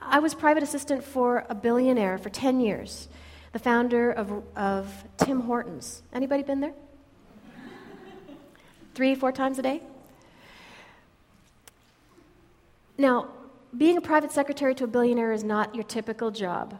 I 0.00 0.20
was 0.20 0.34
private 0.34 0.62
assistant 0.62 1.04
for 1.04 1.44
a 1.50 1.54
billionaire 1.54 2.16
for 2.16 2.30
10 2.30 2.60
years, 2.60 3.08
the 3.52 3.58
founder 3.58 4.12
of, 4.12 4.42
of 4.56 5.04
Tim 5.16 5.40
Hortons. 5.40 6.02
Anybody 6.12 6.42
been 6.42 6.60
there? 6.60 6.74
Three, 8.94 9.14
four 9.14 9.32
times 9.32 9.58
a 9.58 9.62
day? 9.62 9.82
Now, 12.98 13.28
being 13.76 13.96
a 13.96 14.00
private 14.00 14.32
secretary 14.32 14.74
to 14.74 14.84
a 14.84 14.86
billionaire 14.86 15.32
is 15.32 15.44
not 15.44 15.74
your 15.74 15.84
typical 15.84 16.30
job. 16.30 16.78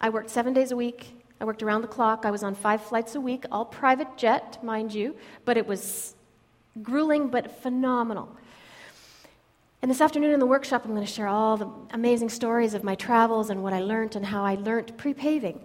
I 0.00 0.08
worked 0.10 0.30
seven 0.30 0.52
days 0.52 0.70
a 0.70 0.76
week. 0.76 1.14
I 1.40 1.44
worked 1.44 1.62
around 1.62 1.82
the 1.82 1.88
clock. 1.88 2.24
I 2.24 2.30
was 2.30 2.42
on 2.42 2.54
five 2.54 2.82
flights 2.82 3.14
a 3.14 3.20
week, 3.20 3.44
all 3.52 3.64
private 3.64 4.16
jet, 4.16 4.62
mind 4.64 4.92
you, 4.94 5.16
but 5.44 5.56
it 5.56 5.66
was 5.66 6.14
grueling 6.82 7.28
but 7.28 7.62
phenomenal. 7.62 8.28
And 9.80 9.90
this 9.90 10.00
afternoon 10.00 10.32
in 10.32 10.40
the 10.40 10.46
workshop, 10.46 10.84
I'm 10.84 10.92
going 10.92 11.06
to 11.06 11.12
share 11.12 11.28
all 11.28 11.56
the 11.56 11.68
amazing 11.92 12.30
stories 12.30 12.74
of 12.74 12.82
my 12.82 12.94
travels 12.94 13.48
and 13.50 13.62
what 13.62 13.72
I 13.72 13.80
learned 13.80 14.16
and 14.16 14.26
how 14.26 14.44
I 14.44 14.56
learned 14.56 14.96
pre 14.96 15.14
paving. 15.14 15.60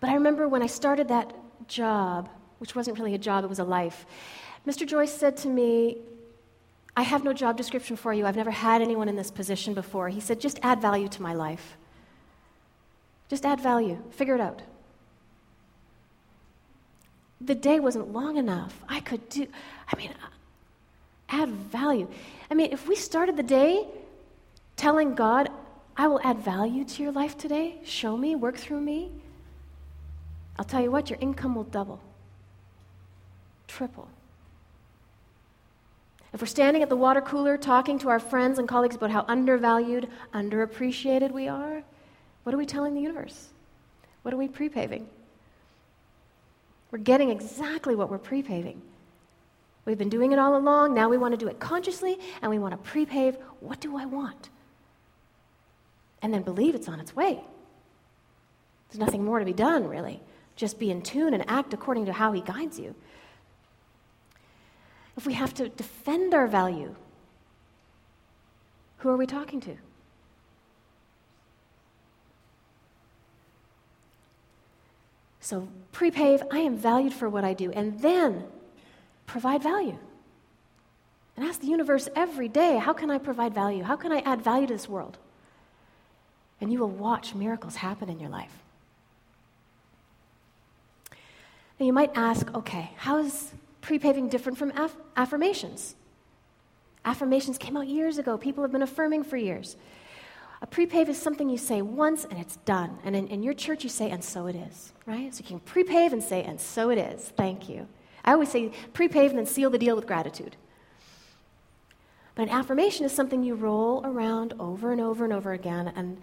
But 0.00 0.10
I 0.10 0.14
remember 0.14 0.48
when 0.48 0.62
I 0.62 0.66
started 0.66 1.08
that 1.08 1.34
job, 1.66 2.30
which 2.58 2.74
wasn't 2.74 2.98
really 2.98 3.14
a 3.14 3.18
job, 3.18 3.44
it 3.44 3.48
was 3.48 3.58
a 3.58 3.64
life, 3.64 4.06
Mr. 4.66 4.86
Joyce 4.86 5.12
said 5.12 5.36
to 5.38 5.48
me, 5.48 5.96
I 6.96 7.02
have 7.02 7.24
no 7.24 7.32
job 7.32 7.56
description 7.56 7.96
for 7.96 8.12
you. 8.12 8.26
I've 8.26 8.36
never 8.36 8.50
had 8.50 8.82
anyone 8.82 9.08
in 9.08 9.16
this 9.16 9.30
position 9.30 9.72
before. 9.72 10.08
He 10.08 10.20
said, 10.20 10.40
just 10.40 10.58
add 10.62 10.80
value 10.82 11.08
to 11.08 11.22
my 11.22 11.32
life. 11.32 11.76
Just 13.28 13.46
add 13.46 13.60
value. 13.60 14.02
Figure 14.10 14.34
it 14.34 14.40
out. 14.40 14.62
The 17.40 17.54
day 17.54 17.78
wasn't 17.78 18.12
long 18.12 18.36
enough. 18.36 18.82
I 18.88 19.00
could 19.00 19.26
do, 19.28 19.46
I 19.90 19.96
mean, 19.96 20.12
add 21.28 21.48
value. 21.48 22.08
I 22.50 22.54
mean, 22.54 22.72
if 22.72 22.88
we 22.88 22.96
started 22.96 23.36
the 23.36 23.42
day 23.42 23.86
telling 24.76 25.14
God, 25.14 25.50
I 25.96 26.06
will 26.06 26.20
add 26.22 26.38
value 26.38 26.84
to 26.84 27.02
your 27.02 27.12
life 27.12 27.36
today, 27.36 27.80
show 27.84 28.16
me, 28.16 28.36
work 28.36 28.56
through 28.56 28.80
me, 28.80 29.10
I'll 30.58 30.64
tell 30.64 30.82
you 30.82 30.90
what, 30.90 31.10
your 31.10 31.18
income 31.20 31.54
will 31.54 31.64
double, 31.64 32.00
triple. 33.66 34.08
If 36.32 36.40
we're 36.40 36.46
standing 36.46 36.82
at 36.82 36.88
the 36.88 36.96
water 36.96 37.20
cooler 37.20 37.56
talking 37.56 37.98
to 38.00 38.10
our 38.10 38.18
friends 38.18 38.58
and 38.58 38.68
colleagues 38.68 38.96
about 38.96 39.10
how 39.10 39.24
undervalued, 39.28 40.08
underappreciated 40.34 41.32
we 41.32 41.48
are, 41.48 41.82
what 42.42 42.54
are 42.54 42.58
we 42.58 42.66
telling 42.66 42.94
the 42.94 43.00
universe? 43.00 43.48
What 44.22 44.34
are 44.34 44.36
we 44.36 44.48
prepaving? 44.48 45.08
We're 46.90 46.98
getting 46.98 47.30
exactly 47.30 47.94
what 47.94 48.10
we're 48.10 48.18
prepaving. 48.18 48.82
We've 49.88 49.98
been 49.98 50.10
doing 50.10 50.32
it 50.32 50.38
all 50.38 50.54
along. 50.54 50.92
Now 50.92 51.08
we 51.08 51.16
want 51.16 51.32
to 51.32 51.38
do 51.38 51.48
it 51.48 51.58
consciously 51.58 52.18
and 52.42 52.50
we 52.50 52.58
want 52.58 52.72
to 52.72 52.90
prepave 52.90 53.36
what 53.60 53.80
do 53.80 53.96
I 53.96 54.04
want? 54.04 54.50
And 56.20 56.32
then 56.32 56.42
believe 56.42 56.74
it's 56.74 56.88
on 56.88 57.00
its 57.00 57.16
way. 57.16 57.40
There's 58.90 59.00
nothing 59.00 59.24
more 59.24 59.38
to 59.38 59.46
be 59.46 59.52
done, 59.54 59.88
really. 59.88 60.20
Just 60.56 60.78
be 60.78 60.90
in 60.90 61.00
tune 61.00 61.32
and 61.32 61.42
act 61.48 61.72
according 61.72 62.04
to 62.06 62.12
how 62.12 62.32
He 62.32 62.42
guides 62.42 62.78
you 62.78 62.94
if 65.18 65.26
we 65.26 65.32
have 65.32 65.52
to 65.54 65.68
defend 65.68 66.32
our 66.32 66.46
value, 66.46 66.94
who 68.98 69.08
are 69.08 69.16
we 69.16 69.26
talking 69.26 69.60
to? 69.60 69.76
So, 75.40 75.66
prepave, 75.92 76.46
I 76.52 76.58
am 76.58 76.76
valued 76.76 77.14
for 77.14 77.28
what 77.28 77.42
I 77.42 77.52
do, 77.52 77.72
and 77.72 78.00
then 78.00 78.44
provide 79.28 79.62
value. 79.62 79.98
And 81.36 81.46
ask 81.46 81.60
the 81.60 81.68
universe 81.68 82.08
every 82.16 82.48
day, 82.48 82.78
how 82.78 82.92
can 82.92 83.12
I 83.12 83.18
provide 83.18 83.54
value? 83.54 83.84
How 83.84 83.94
can 83.94 84.10
I 84.10 84.18
add 84.20 84.42
value 84.42 84.66
to 84.66 84.74
this 84.74 84.88
world? 84.88 85.16
And 86.60 86.72
you 86.72 86.80
will 86.80 86.90
watch 86.90 87.36
miracles 87.36 87.76
happen 87.76 88.08
in 88.08 88.18
your 88.18 88.30
life. 88.30 88.50
Now 91.78 91.86
you 91.86 91.92
might 91.92 92.10
ask, 92.16 92.52
okay, 92.52 92.90
how 92.96 93.18
is 93.18 93.52
pre-paving 93.82 94.30
different 94.30 94.58
from 94.58 94.72
aff- 94.72 94.96
affirmations? 95.16 95.94
Affirmations 97.04 97.56
came 97.56 97.76
out 97.76 97.86
years 97.86 98.18
ago. 98.18 98.36
People 98.36 98.64
have 98.64 98.72
been 98.72 98.82
affirming 98.82 99.22
for 99.22 99.36
years. 99.36 99.76
A 100.60 100.66
prepave 100.66 101.08
is 101.08 101.16
something 101.16 101.48
you 101.48 101.56
say 101.56 101.82
once 101.82 102.24
and 102.24 102.36
it's 102.40 102.56
done. 102.64 102.98
And 103.04 103.14
in, 103.14 103.28
in, 103.28 103.44
your 103.44 103.54
church, 103.54 103.84
you 103.84 103.90
say, 103.90 104.10
and 104.10 104.24
so 104.24 104.48
it 104.48 104.56
is, 104.56 104.92
right? 105.06 105.32
So 105.32 105.44
you 105.44 105.46
can 105.46 105.60
prepave 105.60 106.12
and 106.12 106.20
say, 106.20 106.42
and 106.42 106.60
so 106.60 106.90
it 106.90 106.98
is. 106.98 107.32
Thank 107.36 107.68
you. 107.68 107.86
I 108.24 108.32
always 108.32 108.50
say 108.50 108.72
prepave 108.92 109.30
and 109.30 109.38
then 109.38 109.46
seal 109.46 109.70
the 109.70 109.78
deal 109.78 109.96
with 109.96 110.06
gratitude. 110.06 110.56
But 112.34 112.42
an 112.44 112.50
affirmation 112.50 113.04
is 113.04 113.12
something 113.12 113.42
you 113.42 113.54
roll 113.54 114.00
around 114.04 114.54
over 114.60 114.92
and 114.92 115.00
over 115.00 115.24
and 115.24 115.32
over 115.32 115.52
again. 115.52 115.92
And 115.96 116.20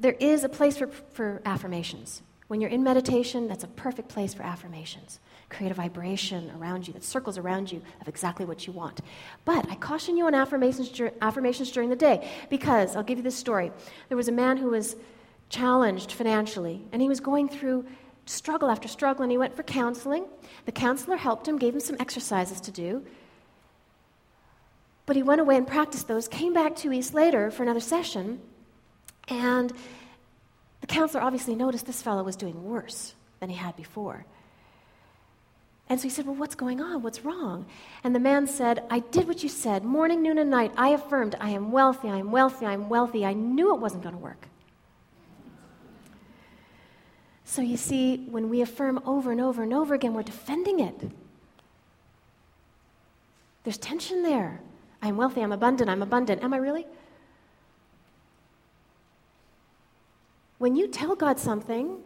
there 0.00 0.16
is 0.18 0.42
a 0.42 0.48
place 0.48 0.76
for, 0.76 0.88
for 1.12 1.40
affirmations. 1.44 2.22
When 2.48 2.60
you're 2.60 2.70
in 2.70 2.82
meditation, 2.82 3.48
that's 3.48 3.64
a 3.64 3.68
perfect 3.68 4.08
place 4.08 4.34
for 4.34 4.42
affirmations. 4.42 5.20
Create 5.48 5.70
a 5.70 5.74
vibration 5.74 6.50
around 6.58 6.86
you 6.86 6.92
that 6.94 7.04
circles 7.04 7.38
around 7.38 7.70
you 7.70 7.82
of 8.00 8.08
exactly 8.08 8.44
what 8.44 8.66
you 8.66 8.72
want. 8.72 9.00
But 9.44 9.68
I 9.70 9.76
caution 9.76 10.16
you 10.16 10.26
on 10.26 10.34
affirmations, 10.34 11.00
affirmations 11.20 11.70
during 11.70 11.90
the 11.90 11.96
day 11.96 12.28
because 12.50 12.96
I'll 12.96 13.02
give 13.04 13.18
you 13.18 13.24
this 13.24 13.36
story. 13.36 13.72
There 14.08 14.16
was 14.16 14.28
a 14.28 14.32
man 14.32 14.56
who 14.56 14.70
was 14.70 14.96
challenged 15.48 16.12
financially, 16.12 16.84
and 16.90 17.00
he 17.00 17.08
was 17.08 17.20
going 17.20 17.48
through 17.48 17.84
struggle 18.26 18.70
after 18.70 18.88
struggle, 18.88 19.22
and 19.22 19.32
he 19.32 19.38
went 19.38 19.54
for 19.54 19.62
counseling. 19.62 20.26
The 20.66 20.72
counselor 20.72 21.16
helped 21.16 21.48
him, 21.48 21.58
gave 21.58 21.74
him 21.74 21.80
some 21.80 21.96
exercises 21.98 22.60
to 22.62 22.70
do. 22.70 23.04
But 25.06 25.16
he 25.16 25.22
went 25.22 25.40
away 25.40 25.56
and 25.56 25.66
practiced 25.66 26.08
those, 26.08 26.28
came 26.28 26.52
back 26.52 26.76
two 26.76 26.90
weeks 26.90 27.14
later 27.14 27.50
for 27.50 27.62
another 27.62 27.80
session, 27.80 28.40
and 29.28 29.72
the 30.80 30.86
counselor 30.86 31.22
obviously 31.22 31.54
noticed 31.54 31.86
this 31.86 32.02
fellow 32.02 32.22
was 32.22 32.36
doing 32.36 32.64
worse 32.64 33.14
than 33.40 33.48
he 33.48 33.56
had 33.56 33.76
before. 33.76 34.26
And 35.88 36.00
so 36.00 36.04
he 36.04 36.10
said, 36.10 36.26
Well, 36.26 36.34
what's 36.34 36.56
going 36.56 36.80
on? 36.80 37.02
What's 37.02 37.24
wrong? 37.24 37.66
And 38.02 38.14
the 38.14 38.20
man 38.20 38.48
said, 38.48 38.82
I 38.90 38.98
did 38.98 39.28
what 39.28 39.44
you 39.44 39.48
said, 39.48 39.84
morning, 39.84 40.22
noon, 40.22 40.38
and 40.38 40.50
night. 40.50 40.72
I 40.76 40.88
affirmed, 40.88 41.36
I 41.40 41.50
am 41.50 41.70
wealthy, 41.70 42.08
I 42.08 42.18
am 42.18 42.32
wealthy, 42.32 42.66
I 42.66 42.72
am 42.72 42.88
wealthy. 42.88 43.24
I 43.24 43.34
knew 43.34 43.72
it 43.74 43.80
wasn't 43.80 44.02
going 44.02 44.16
to 44.16 44.20
work. 44.20 44.48
So 47.48 47.62
you 47.62 47.76
see, 47.76 48.26
when 48.28 48.50
we 48.50 48.60
affirm 48.60 49.00
over 49.06 49.30
and 49.30 49.40
over 49.40 49.62
and 49.62 49.72
over 49.72 49.94
again, 49.94 50.12
we're 50.14 50.24
defending 50.24 50.80
it. 50.80 51.08
There's 53.62 53.78
tension 53.78 54.24
there. 54.24 54.60
I'm 55.00 55.16
wealthy, 55.16 55.42
I'm 55.42 55.52
abundant, 55.52 55.88
I'm 55.88 56.02
abundant. 56.02 56.42
Am 56.42 56.52
I 56.52 56.56
really? 56.56 56.86
When 60.58 60.74
you 60.74 60.88
tell 60.88 61.14
God 61.14 61.38
something, 61.38 61.98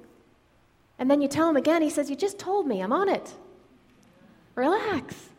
and 0.99 1.11
then 1.11 1.23
you 1.23 1.29
tell 1.29 1.49
him 1.49 1.57
again, 1.57 1.81
he 1.81 1.89
says, 1.89 2.11
You 2.11 2.17
just 2.17 2.39
told 2.39 2.67
me, 2.67 2.83
I'm 2.83 2.93
on 2.93 3.09
it. 3.09 3.33
Relax. 4.55 5.31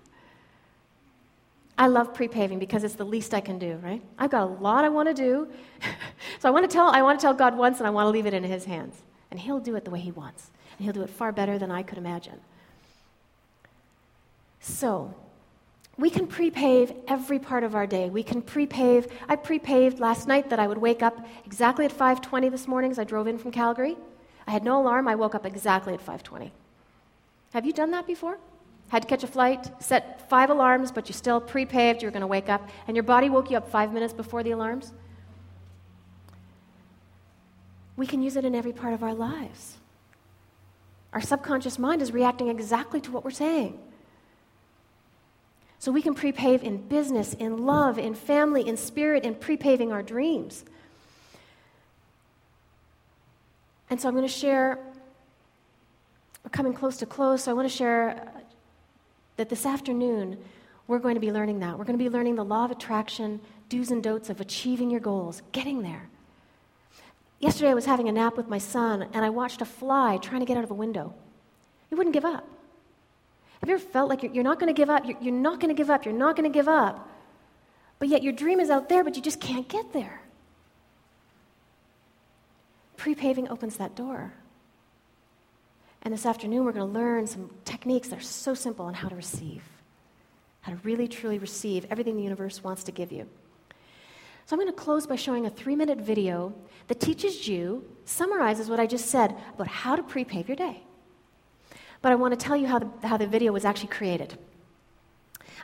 I 1.78 1.88
love 1.88 2.14
pre-paving 2.14 2.58
because 2.58 2.84
it's 2.84 2.96
the 2.96 3.06
least 3.06 3.36
I 3.36 3.40
can 3.40 3.60
do, 3.60 3.76
right? 3.84 4.02
I've 4.18 4.32
got 4.32 4.44
a 4.44 4.54
lot 4.62 4.84
I 4.84 4.90
want 4.90 5.10
to 5.10 5.14
do. 5.14 5.48
so 6.40 6.50
I 6.50 6.52
want 6.52 6.68
to 6.68 6.74
tell 6.74 6.88
I 6.88 7.04
want 7.04 7.20
to 7.20 7.24
tell 7.24 7.36
God 7.36 7.56
once 7.56 7.78
and 7.78 7.86
I 7.86 7.92
want 7.92 8.08
to 8.08 8.10
leave 8.10 8.26
it 8.26 8.34
in 8.34 8.44
his 8.44 8.66
hands. 8.66 9.04
And 9.32 9.40
he'll 9.40 9.60
do 9.60 9.76
it 9.76 9.86
the 9.86 9.92
way 9.92 10.00
he 10.00 10.12
wants. 10.12 10.52
And 10.78 10.86
he'll 10.86 10.94
do 10.94 11.02
it 11.02 11.10
far 11.10 11.32
better 11.32 11.58
than 11.58 11.72
I 11.72 11.82
could 11.82 11.98
imagine. 11.98 12.40
So, 14.60 15.14
we 15.98 16.10
can 16.10 16.28
pre-pave 16.28 16.94
every 17.08 17.40
part 17.40 17.64
of 17.64 17.76
our 17.76 17.88
day. 17.88 18.10
We 18.10 18.24
can 18.24 18.42
pre-pave. 18.42 19.08
I 19.28 19.36
pre-paved 19.36 20.00
last 20.00 20.28
night 20.28 20.50
that 20.50 20.60
I 20.60 20.68
would 20.68 20.78
wake 20.78 21.02
up 21.02 21.26
exactly 21.46 21.86
at 21.86 21.92
5:20 21.92 22.50
this 22.50 22.68
morning 22.68 22.92
as 22.92 23.00
I 23.00 23.04
drove 23.04 23.28
in 23.28 23.38
from 23.38 23.52
Calgary. 23.52 23.98
I 24.48 24.52
had 24.52 24.64
no 24.64 24.82
alarm. 24.82 25.08
I 25.08 25.16
woke 25.16 25.36
up 25.36 25.46
exactly 25.46 25.94
at 25.94 26.02
5:20. 26.02 26.52
Have 27.54 27.66
you 27.66 27.74
done 27.74 27.92
that 27.92 28.08
before? 28.08 28.38
Had 28.90 29.04
to 29.04 29.08
catch 29.08 29.24
a 29.24 29.28
flight, 29.28 29.72
set 29.82 30.30
five 30.30 30.50
alarms, 30.50 30.92
but 30.92 31.08
you 31.08 31.14
still 31.14 31.40
pre-paved. 31.40 32.02
You're 32.02 32.12
going 32.12 32.22
to 32.22 32.28
wake 32.28 32.50
up, 32.50 32.68
and 32.88 32.96
your 32.96 33.04
body 33.04 33.30
woke 33.30 33.50
you 33.52 33.58
up 33.58 33.70
five 33.70 33.94
minutes 33.94 34.14
before 34.14 34.44
the 34.44 34.52
alarms. 34.52 34.94
We 38.02 38.08
can 38.08 38.24
use 38.24 38.36
it 38.36 38.46
in 38.46 38.56
every 38.56 38.74
part 38.74 38.96
of 38.96 39.04
our 39.04 39.14
lives. 39.14 39.78
Our 41.14 41.22
subconscious 41.22 41.78
mind 41.78 42.02
is 42.02 42.12
reacting 42.12 42.48
exactly 42.48 43.00
to 43.00 43.12
what 43.12 43.24
we're 43.24 43.30
saying. 43.30 43.78
So 45.78 45.92
we 45.92 46.02
can 46.02 46.16
prepave 46.16 46.64
in 46.64 46.78
business, 46.78 47.36
in 47.36 47.64
love, 47.64 48.00
in 48.00 48.16
family, 48.16 48.68
in 48.68 48.76
spirit, 48.76 49.24
in 49.24 49.36
prepaving 49.36 49.92
our 49.92 50.02
dreams. 50.02 50.66
And 53.92 54.02
so 54.02 54.08
I'm 54.08 54.16
going 54.16 54.28
to 54.28 54.34
share, 54.34 54.80
we're 56.44 56.50
coming 56.50 56.74
close 56.74 56.98
to 56.98 57.06
close, 57.06 57.44
so 57.44 57.52
I 57.52 57.54
want 57.54 57.70
to 57.70 57.78
share 57.78 58.32
that 59.38 59.48
this 59.48 59.64
afternoon 59.64 60.40
we're 60.88 60.98
going 60.98 61.14
to 61.14 61.22
be 61.22 61.32
learning 61.32 61.60
that. 61.60 61.78
We're 61.78 61.86
going 61.86 62.00
to 62.00 62.04
be 62.04 62.10
learning 62.10 62.34
the 62.34 62.46
law 62.46 62.66
of 62.66 62.72
attraction, 62.72 63.40
do's 63.70 63.92
and 63.92 64.02
don'ts 64.02 64.32
of 64.32 64.42
achieving 64.42 64.90
your 64.90 65.02
goals, 65.02 65.44
getting 65.52 65.84
there. 65.84 66.10
Yesterday 67.42 67.72
I 67.72 67.74
was 67.74 67.86
having 67.86 68.08
a 68.08 68.12
nap 68.12 68.38
with 68.38 68.48
my 68.48 68.60
son, 68.60 69.08
and 69.14 69.26
I 69.26 69.30
watched 69.32 69.62
a 69.62 69.66
fly 69.66 70.18
trying 70.18 70.42
to 70.42 70.46
get 70.46 70.58
out 70.58 70.64
of 70.64 70.70
a 70.70 70.76
window. 70.76 71.14
He 71.90 71.96
wouldn't 71.96 72.14
give 72.14 72.24
up. 72.24 72.48
Have 73.60 73.70
you 73.70 73.76
ever 73.76 73.84
felt 73.84 74.10
like 74.10 74.24
you're, 74.24 74.44
not 74.44 74.60
going 74.60 74.74
to 74.74 74.80
give 74.80 74.90
up? 74.90 75.06
You're, 75.06 75.18
you're 75.20 75.34
not 75.34 75.60
going 75.60 75.76
to 75.76 75.78
give 75.78 75.90
up. 75.90 76.06
You're 76.06 76.14
not 76.14 76.36
going 76.36 76.50
to 76.50 76.54
give 76.54 76.68
up. 76.68 77.10
But 77.98 78.10
yet 78.10 78.24
your 78.24 78.34
dream 78.34 78.60
is 78.60 78.70
out 78.70 78.90
there, 78.90 79.04
but 79.04 79.16
you 79.16 79.22
just 79.22 79.40
can't 79.40 79.68
get 79.68 79.92
there. 79.92 80.22
Pre-paving 82.98 83.50
opens 83.50 83.78
that 83.78 83.96
door. 83.96 84.34
And 86.04 86.14
this 86.14 86.26
afternoon, 86.26 86.64
we're 86.66 86.72
going 86.72 86.92
to 86.92 87.00
learn 87.00 87.26
some 87.26 87.50
techniques 87.66 88.10
that 88.10 88.20
are 88.20 88.24
so 88.24 88.54
simple 88.54 88.86
on 88.86 88.94
how 88.94 89.08
to 89.08 89.16
receive, 89.16 89.64
how 90.62 90.74
to 90.74 90.80
really, 90.84 91.08
truly 91.08 91.40
receive 91.40 91.86
everything 91.90 92.18
the 92.18 92.24
universe 92.24 92.64
wants 92.64 92.84
to 92.86 92.92
give 92.92 93.12
you. 93.12 93.28
So, 94.46 94.56
I'm 94.56 94.60
going 94.60 94.68
to 94.68 94.74
close 94.74 95.08
by 95.08 95.16
showing 95.16 95.46
a 95.46 95.50
three 95.50 95.76
minute 95.76 96.00
video 96.00 96.54
that 96.88 97.00
teaches 97.00 97.48
you, 97.48 97.86
summarizes 98.06 98.70
what 98.70 98.80
I 98.80 98.86
just 98.86 99.06
said 99.06 99.36
about 99.54 99.68
how 99.68 99.96
to 99.96 100.04
pre 100.04 100.26
pave 100.26 100.48
your 100.48 100.58
day. 100.58 100.84
But 102.02 102.12
I 102.12 102.16
want 102.16 102.38
to 102.38 102.46
tell 102.46 102.58
you 102.58 102.68
how 102.68 102.80
the, 102.80 103.08
how 103.08 103.18
the 103.18 103.28
video 103.28 103.52
was 103.52 103.66
actually 103.66 103.90
created. 103.90 104.38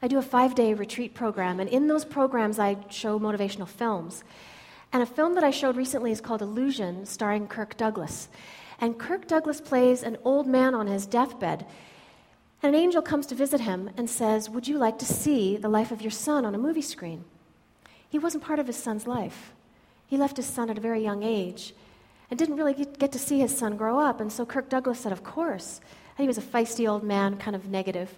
I 0.02 0.08
do 0.08 0.18
a 0.18 0.22
five 0.22 0.56
day 0.56 0.74
retreat 0.74 1.14
program, 1.14 1.60
and 1.60 1.70
in 1.70 1.88
those 1.88 2.06
programs, 2.06 2.60
I 2.60 2.78
show 2.90 3.20
motivational 3.20 3.68
films. 3.68 4.24
And 4.94 5.04
a 5.04 5.06
film 5.06 5.36
that 5.36 5.44
I 5.44 5.52
showed 5.52 5.76
recently 5.76 6.12
is 6.12 6.22
called 6.22 6.42
Illusion, 6.42 7.06
starring 7.06 7.48
Kirk 7.48 7.76
Douglas. 7.76 8.30
And 8.80 8.98
Kirk 8.98 9.28
Douglas 9.28 9.60
plays 9.60 10.04
an 10.04 10.18
old 10.24 10.48
man 10.48 10.74
on 10.74 10.88
his 10.88 11.06
deathbed. 11.06 11.66
And 12.64 12.74
an 12.74 12.82
angel 12.82 13.02
comes 13.02 13.26
to 13.28 13.36
visit 13.36 13.62
him 13.62 13.90
and 13.98 14.10
says, 14.10 14.50
Would 14.50 14.68
you 14.68 14.78
like 14.78 15.00
to 15.00 15.06
see 15.06 15.58
the 15.58 15.70
life 15.70 15.92
of 15.92 16.02
your 16.02 16.12
son 16.12 16.46
on 16.46 16.56
a 16.56 16.60
movie 16.60 16.82
screen? 16.82 17.26
He 18.10 18.20
wasn't 18.20 18.44
part 18.44 18.60
of 18.60 18.68
his 18.68 18.78
son's 18.78 19.06
life. 19.06 19.54
He 20.08 20.18
left 20.18 20.38
his 20.38 20.46
son 20.46 20.70
at 20.70 20.78
a 20.78 20.82
very 20.82 21.04
young 21.04 21.24
age 21.24 21.74
and 22.30 22.38
didn't 22.38 22.56
really 22.56 22.74
get 22.74 23.12
to 23.12 23.20
see 23.20 23.40
his 23.40 23.56
son 23.56 23.78
grow 23.78 24.00
up. 24.00 24.22
And 24.22 24.32
so 24.32 24.46
Kirk 24.46 24.70
Douglas 24.70 25.00
said, 25.00 25.12
Of 25.12 25.24
course. 25.24 25.82
And 26.18 26.24
he 26.24 26.28
was 26.28 26.38
a 26.38 26.42
feisty 26.42 26.90
old 26.90 27.04
man, 27.04 27.38
kind 27.38 27.56
of 27.56 27.68
negative. 27.68 28.18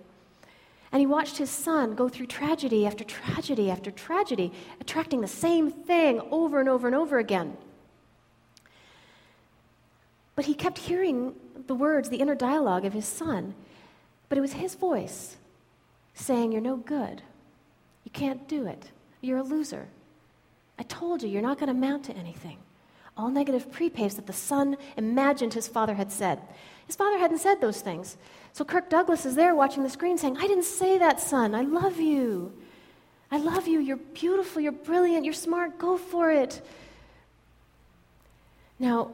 And 0.91 0.99
he 0.99 1.05
watched 1.05 1.37
his 1.37 1.49
son 1.49 1.93
go 1.93 2.09
through 2.09 2.27
tragedy 2.27 2.87
after 2.87 3.03
tragedy 3.03 3.69
after 3.69 3.91
tragedy, 3.91 4.51
attracting 4.81 5.21
the 5.21 5.27
same 5.27 5.69
thing 5.69 6.21
over 6.31 6.59
and 6.59 6.69
over 6.69 6.87
and 6.87 6.95
over 6.95 7.19
again. 7.19 7.57
But 10.35 10.45
he 10.45 10.53
kept 10.55 10.77
hearing 10.77 11.35
the 11.67 11.75
words, 11.75 12.09
the 12.09 12.17
inner 12.17 12.33
dialogue 12.33 12.85
of 12.85 12.93
his 12.93 13.05
son. 13.05 13.53
But 14.29 14.37
it 14.37 14.41
was 14.41 14.53
his 14.53 14.75
voice 14.75 15.37
saying, 16.13 16.51
You're 16.51 16.61
no 16.61 16.77
good. 16.77 17.21
You 18.03 18.11
can't 18.11 18.47
do 18.47 18.65
it. 18.65 18.89
You're 19.21 19.39
a 19.39 19.43
loser. 19.43 19.87
I 20.77 20.83
told 20.83 21.23
you, 21.23 21.29
you're 21.29 21.41
not 21.41 21.59
going 21.59 21.67
to 21.67 21.77
amount 21.77 22.05
to 22.05 22.13
anything. 22.13 22.57
All 23.17 23.29
negative 23.29 23.69
prepaves 23.69 24.15
that 24.15 24.27
the 24.27 24.33
son 24.33 24.77
imagined 24.95 25.53
his 25.53 25.67
father 25.67 25.95
had 25.95 26.11
said. 26.11 26.39
His 26.87 26.95
father 26.95 27.17
hadn't 27.19 27.39
said 27.39 27.59
those 27.59 27.81
things. 27.81 28.15
So 28.53 28.63
Kirk 28.63 28.89
Douglas 28.89 29.25
is 29.25 29.35
there 29.35 29.53
watching 29.53 29.83
the 29.83 29.89
screen 29.89 30.17
saying, 30.17 30.37
I 30.37 30.47
didn't 30.47 30.63
say 30.63 30.97
that, 30.97 31.19
son. 31.19 31.53
I 31.53 31.61
love 31.61 31.99
you. 31.99 32.53
I 33.29 33.37
love 33.37 33.67
you. 33.67 33.79
You're 33.79 33.97
beautiful. 33.97 34.61
You're 34.61 34.71
brilliant. 34.71 35.25
You're 35.25 35.33
smart. 35.33 35.77
Go 35.77 35.97
for 35.97 36.31
it. 36.31 36.61
Now, 38.79 39.11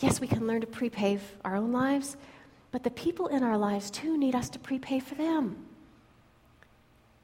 yes, 0.00 0.20
we 0.20 0.26
can 0.26 0.46
learn 0.46 0.60
to 0.60 0.66
prepave 0.66 1.20
our 1.44 1.54
own 1.54 1.70
lives, 1.70 2.16
but 2.72 2.82
the 2.82 2.90
people 2.90 3.28
in 3.28 3.44
our 3.44 3.56
lives 3.56 3.90
too 3.90 4.18
need 4.18 4.34
us 4.34 4.48
to 4.50 4.58
prepave 4.58 5.04
for 5.04 5.14
them. 5.14 5.56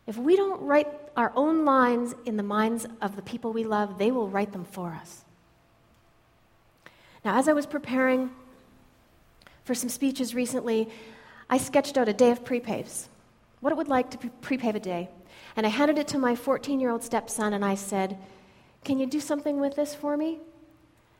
If 0.06 0.16
we 0.16 0.36
don't 0.36 0.62
write 0.62 0.99
our 1.16 1.32
own 1.34 1.64
lines 1.64 2.14
in 2.24 2.36
the 2.36 2.42
minds 2.42 2.86
of 3.00 3.16
the 3.16 3.22
people 3.22 3.52
we 3.52 3.64
love, 3.64 3.98
they 3.98 4.10
will 4.10 4.28
write 4.28 4.52
them 4.52 4.64
for 4.64 4.90
us. 4.90 5.24
Now, 7.24 7.38
as 7.38 7.48
I 7.48 7.52
was 7.52 7.66
preparing 7.66 8.30
for 9.64 9.74
some 9.74 9.88
speeches 9.88 10.34
recently, 10.34 10.88
I 11.48 11.58
sketched 11.58 11.98
out 11.98 12.08
a 12.08 12.12
day 12.12 12.30
of 12.30 12.44
prepaves, 12.44 13.06
what 13.60 13.72
it 13.72 13.76
would 13.76 13.88
like 13.88 14.10
to 14.10 14.18
prepave 14.18 14.74
a 14.74 14.80
day. 14.80 15.08
And 15.56 15.66
I 15.66 15.70
handed 15.70 15.98
it 15.98 16.08
to 16.08 16.18
my 16.18 16.34
14 16.34 16.80
year 16.80 16.90
old 16.90 17.02
stepson 17.02 17.52
and 17.52 17.64
I 17.64 17.74
said, 17.74 18.16
Can 18.84 18.98
you 18.98 19.06
do 19.06 19.20
something 19.20 19.60
with 19.60 19.76
this 19.76 19.94
for 19.94 20.16
me? 20.16 20.38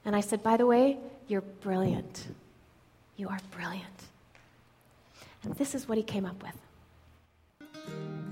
And 0.04 0.16
I 0.16 0.20
said, 0.20 0.42
By 0.42 0.56
the 0.56 0.66
way, 0.66 0.98
you're 1.28 1.40
brilliant. 1.40 2.28
You 3.16 3.28
are 3.28 3.40
brilliant. 3.50 3.84
And 5.42 5.54
this 5.56 5.74
is 5.74 5.88
what 5.88 5.98
he 5.98 6.04
came 6.04 6.24
up 6.24 6.42
with. 6.42 8.29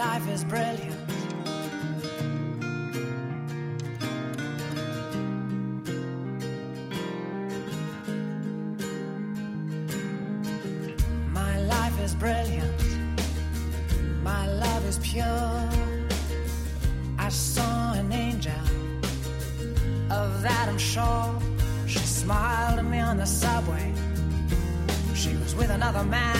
Life 0.00 0.28
is 0.30 0.44
brilliant. 0.44 1.00
My 11.40 11.54
life 11.74 12.00
is 12.00 12.14
brilliant. 12.14 12.80
My 14.22 14.46
love 14.46 14.86
is 14.86 14.98
pure. 15.00 15.68
I 17.18 17.28
saw 17.28 17.92
an 17.92 18.10
angel. 18.10 18.64
Of 20.10 20.40
that 20.40 20.66
I'm 20.70 20.78
sure. 20.78 21.30
She 21.86 21.98
smiled 21.98 22.78
at 22.78 22.86
me 22.86 23.00
on 23.00 23.18
the 23.18 23.26
subway. 23.26 23.92
She 25.14 25.36
was 25.36 25.54
with 25.54 25.70
another 25.70 26.04
man. 26.04 26.39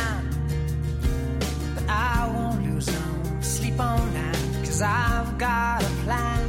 Cause 4.81 4.83
I've 4.83 5.39
got 5.39 5.83
a 5.83 5.89
plan. 6.05 6.49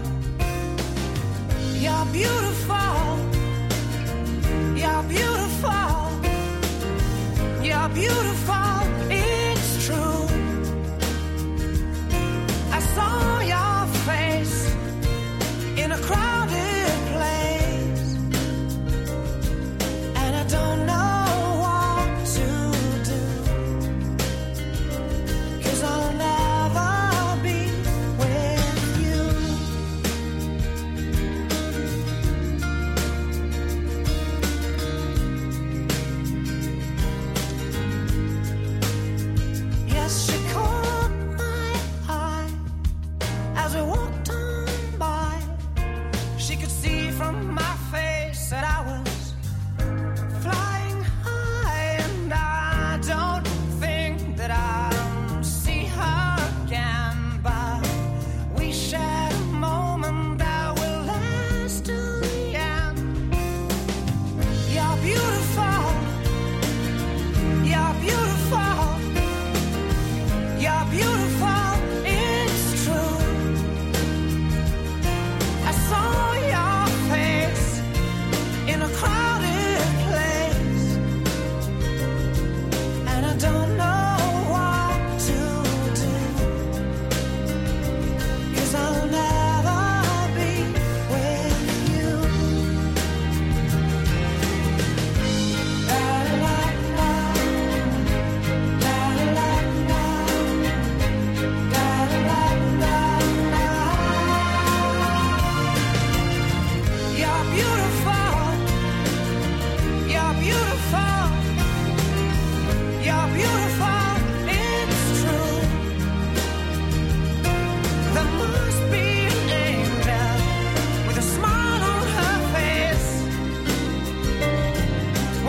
You're 1.79 2.05
beautiful. 2.13 2.90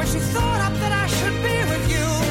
She 0.06 0.18
thought 0.18 0.60
up 0.60 0.72
that 0.80 0.92
I 0.92 1.06
should 1.06 1.36
be 1.42 1.58
with 1.70 1.90
you. 1.90 2.21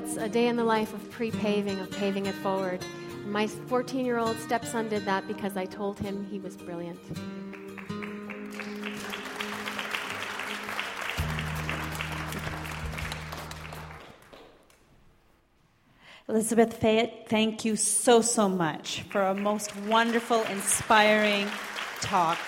That's 0.00 0.16
a 0.16 0.28
day 0.28 0.46
in 0.46 0.54
the 0.54 0.62
life 0.62 0.94
of 0.94 1.10
pre 1.10 1.32
paving, 1.32 1.80
of 1.80 1.90
paving 1.90 2.26
it 2.26 2.34
forward. 2.36 2.86
My 3.26 3.48
14 3.48 4.06
year 4.06 4.18
old 4.18 4.38
stepson 4.38 4.88
did 4.88 5.04
that 5.06 5.26
because 5.26 5.56
I 5.56 5.64
told 5.64 5.98
him 5.98 6.24
he 6.30 6.38
was 6.38 6.56
brilliant. 6.56 7.00
Elizabeth 16.28 16.80
Fayt, 16.80 17.26
thank 17.26 17.64
you 17.64 17.74
so, 17.74 18.22
so 18.22 18.48
much 18.48 19.02
for 19.10 19.22
a 19.22 19.34
most 19.34 19.74
wonderful, 19.78 20.44
inspiring 20.44 21.48
talk. 22.00 22.38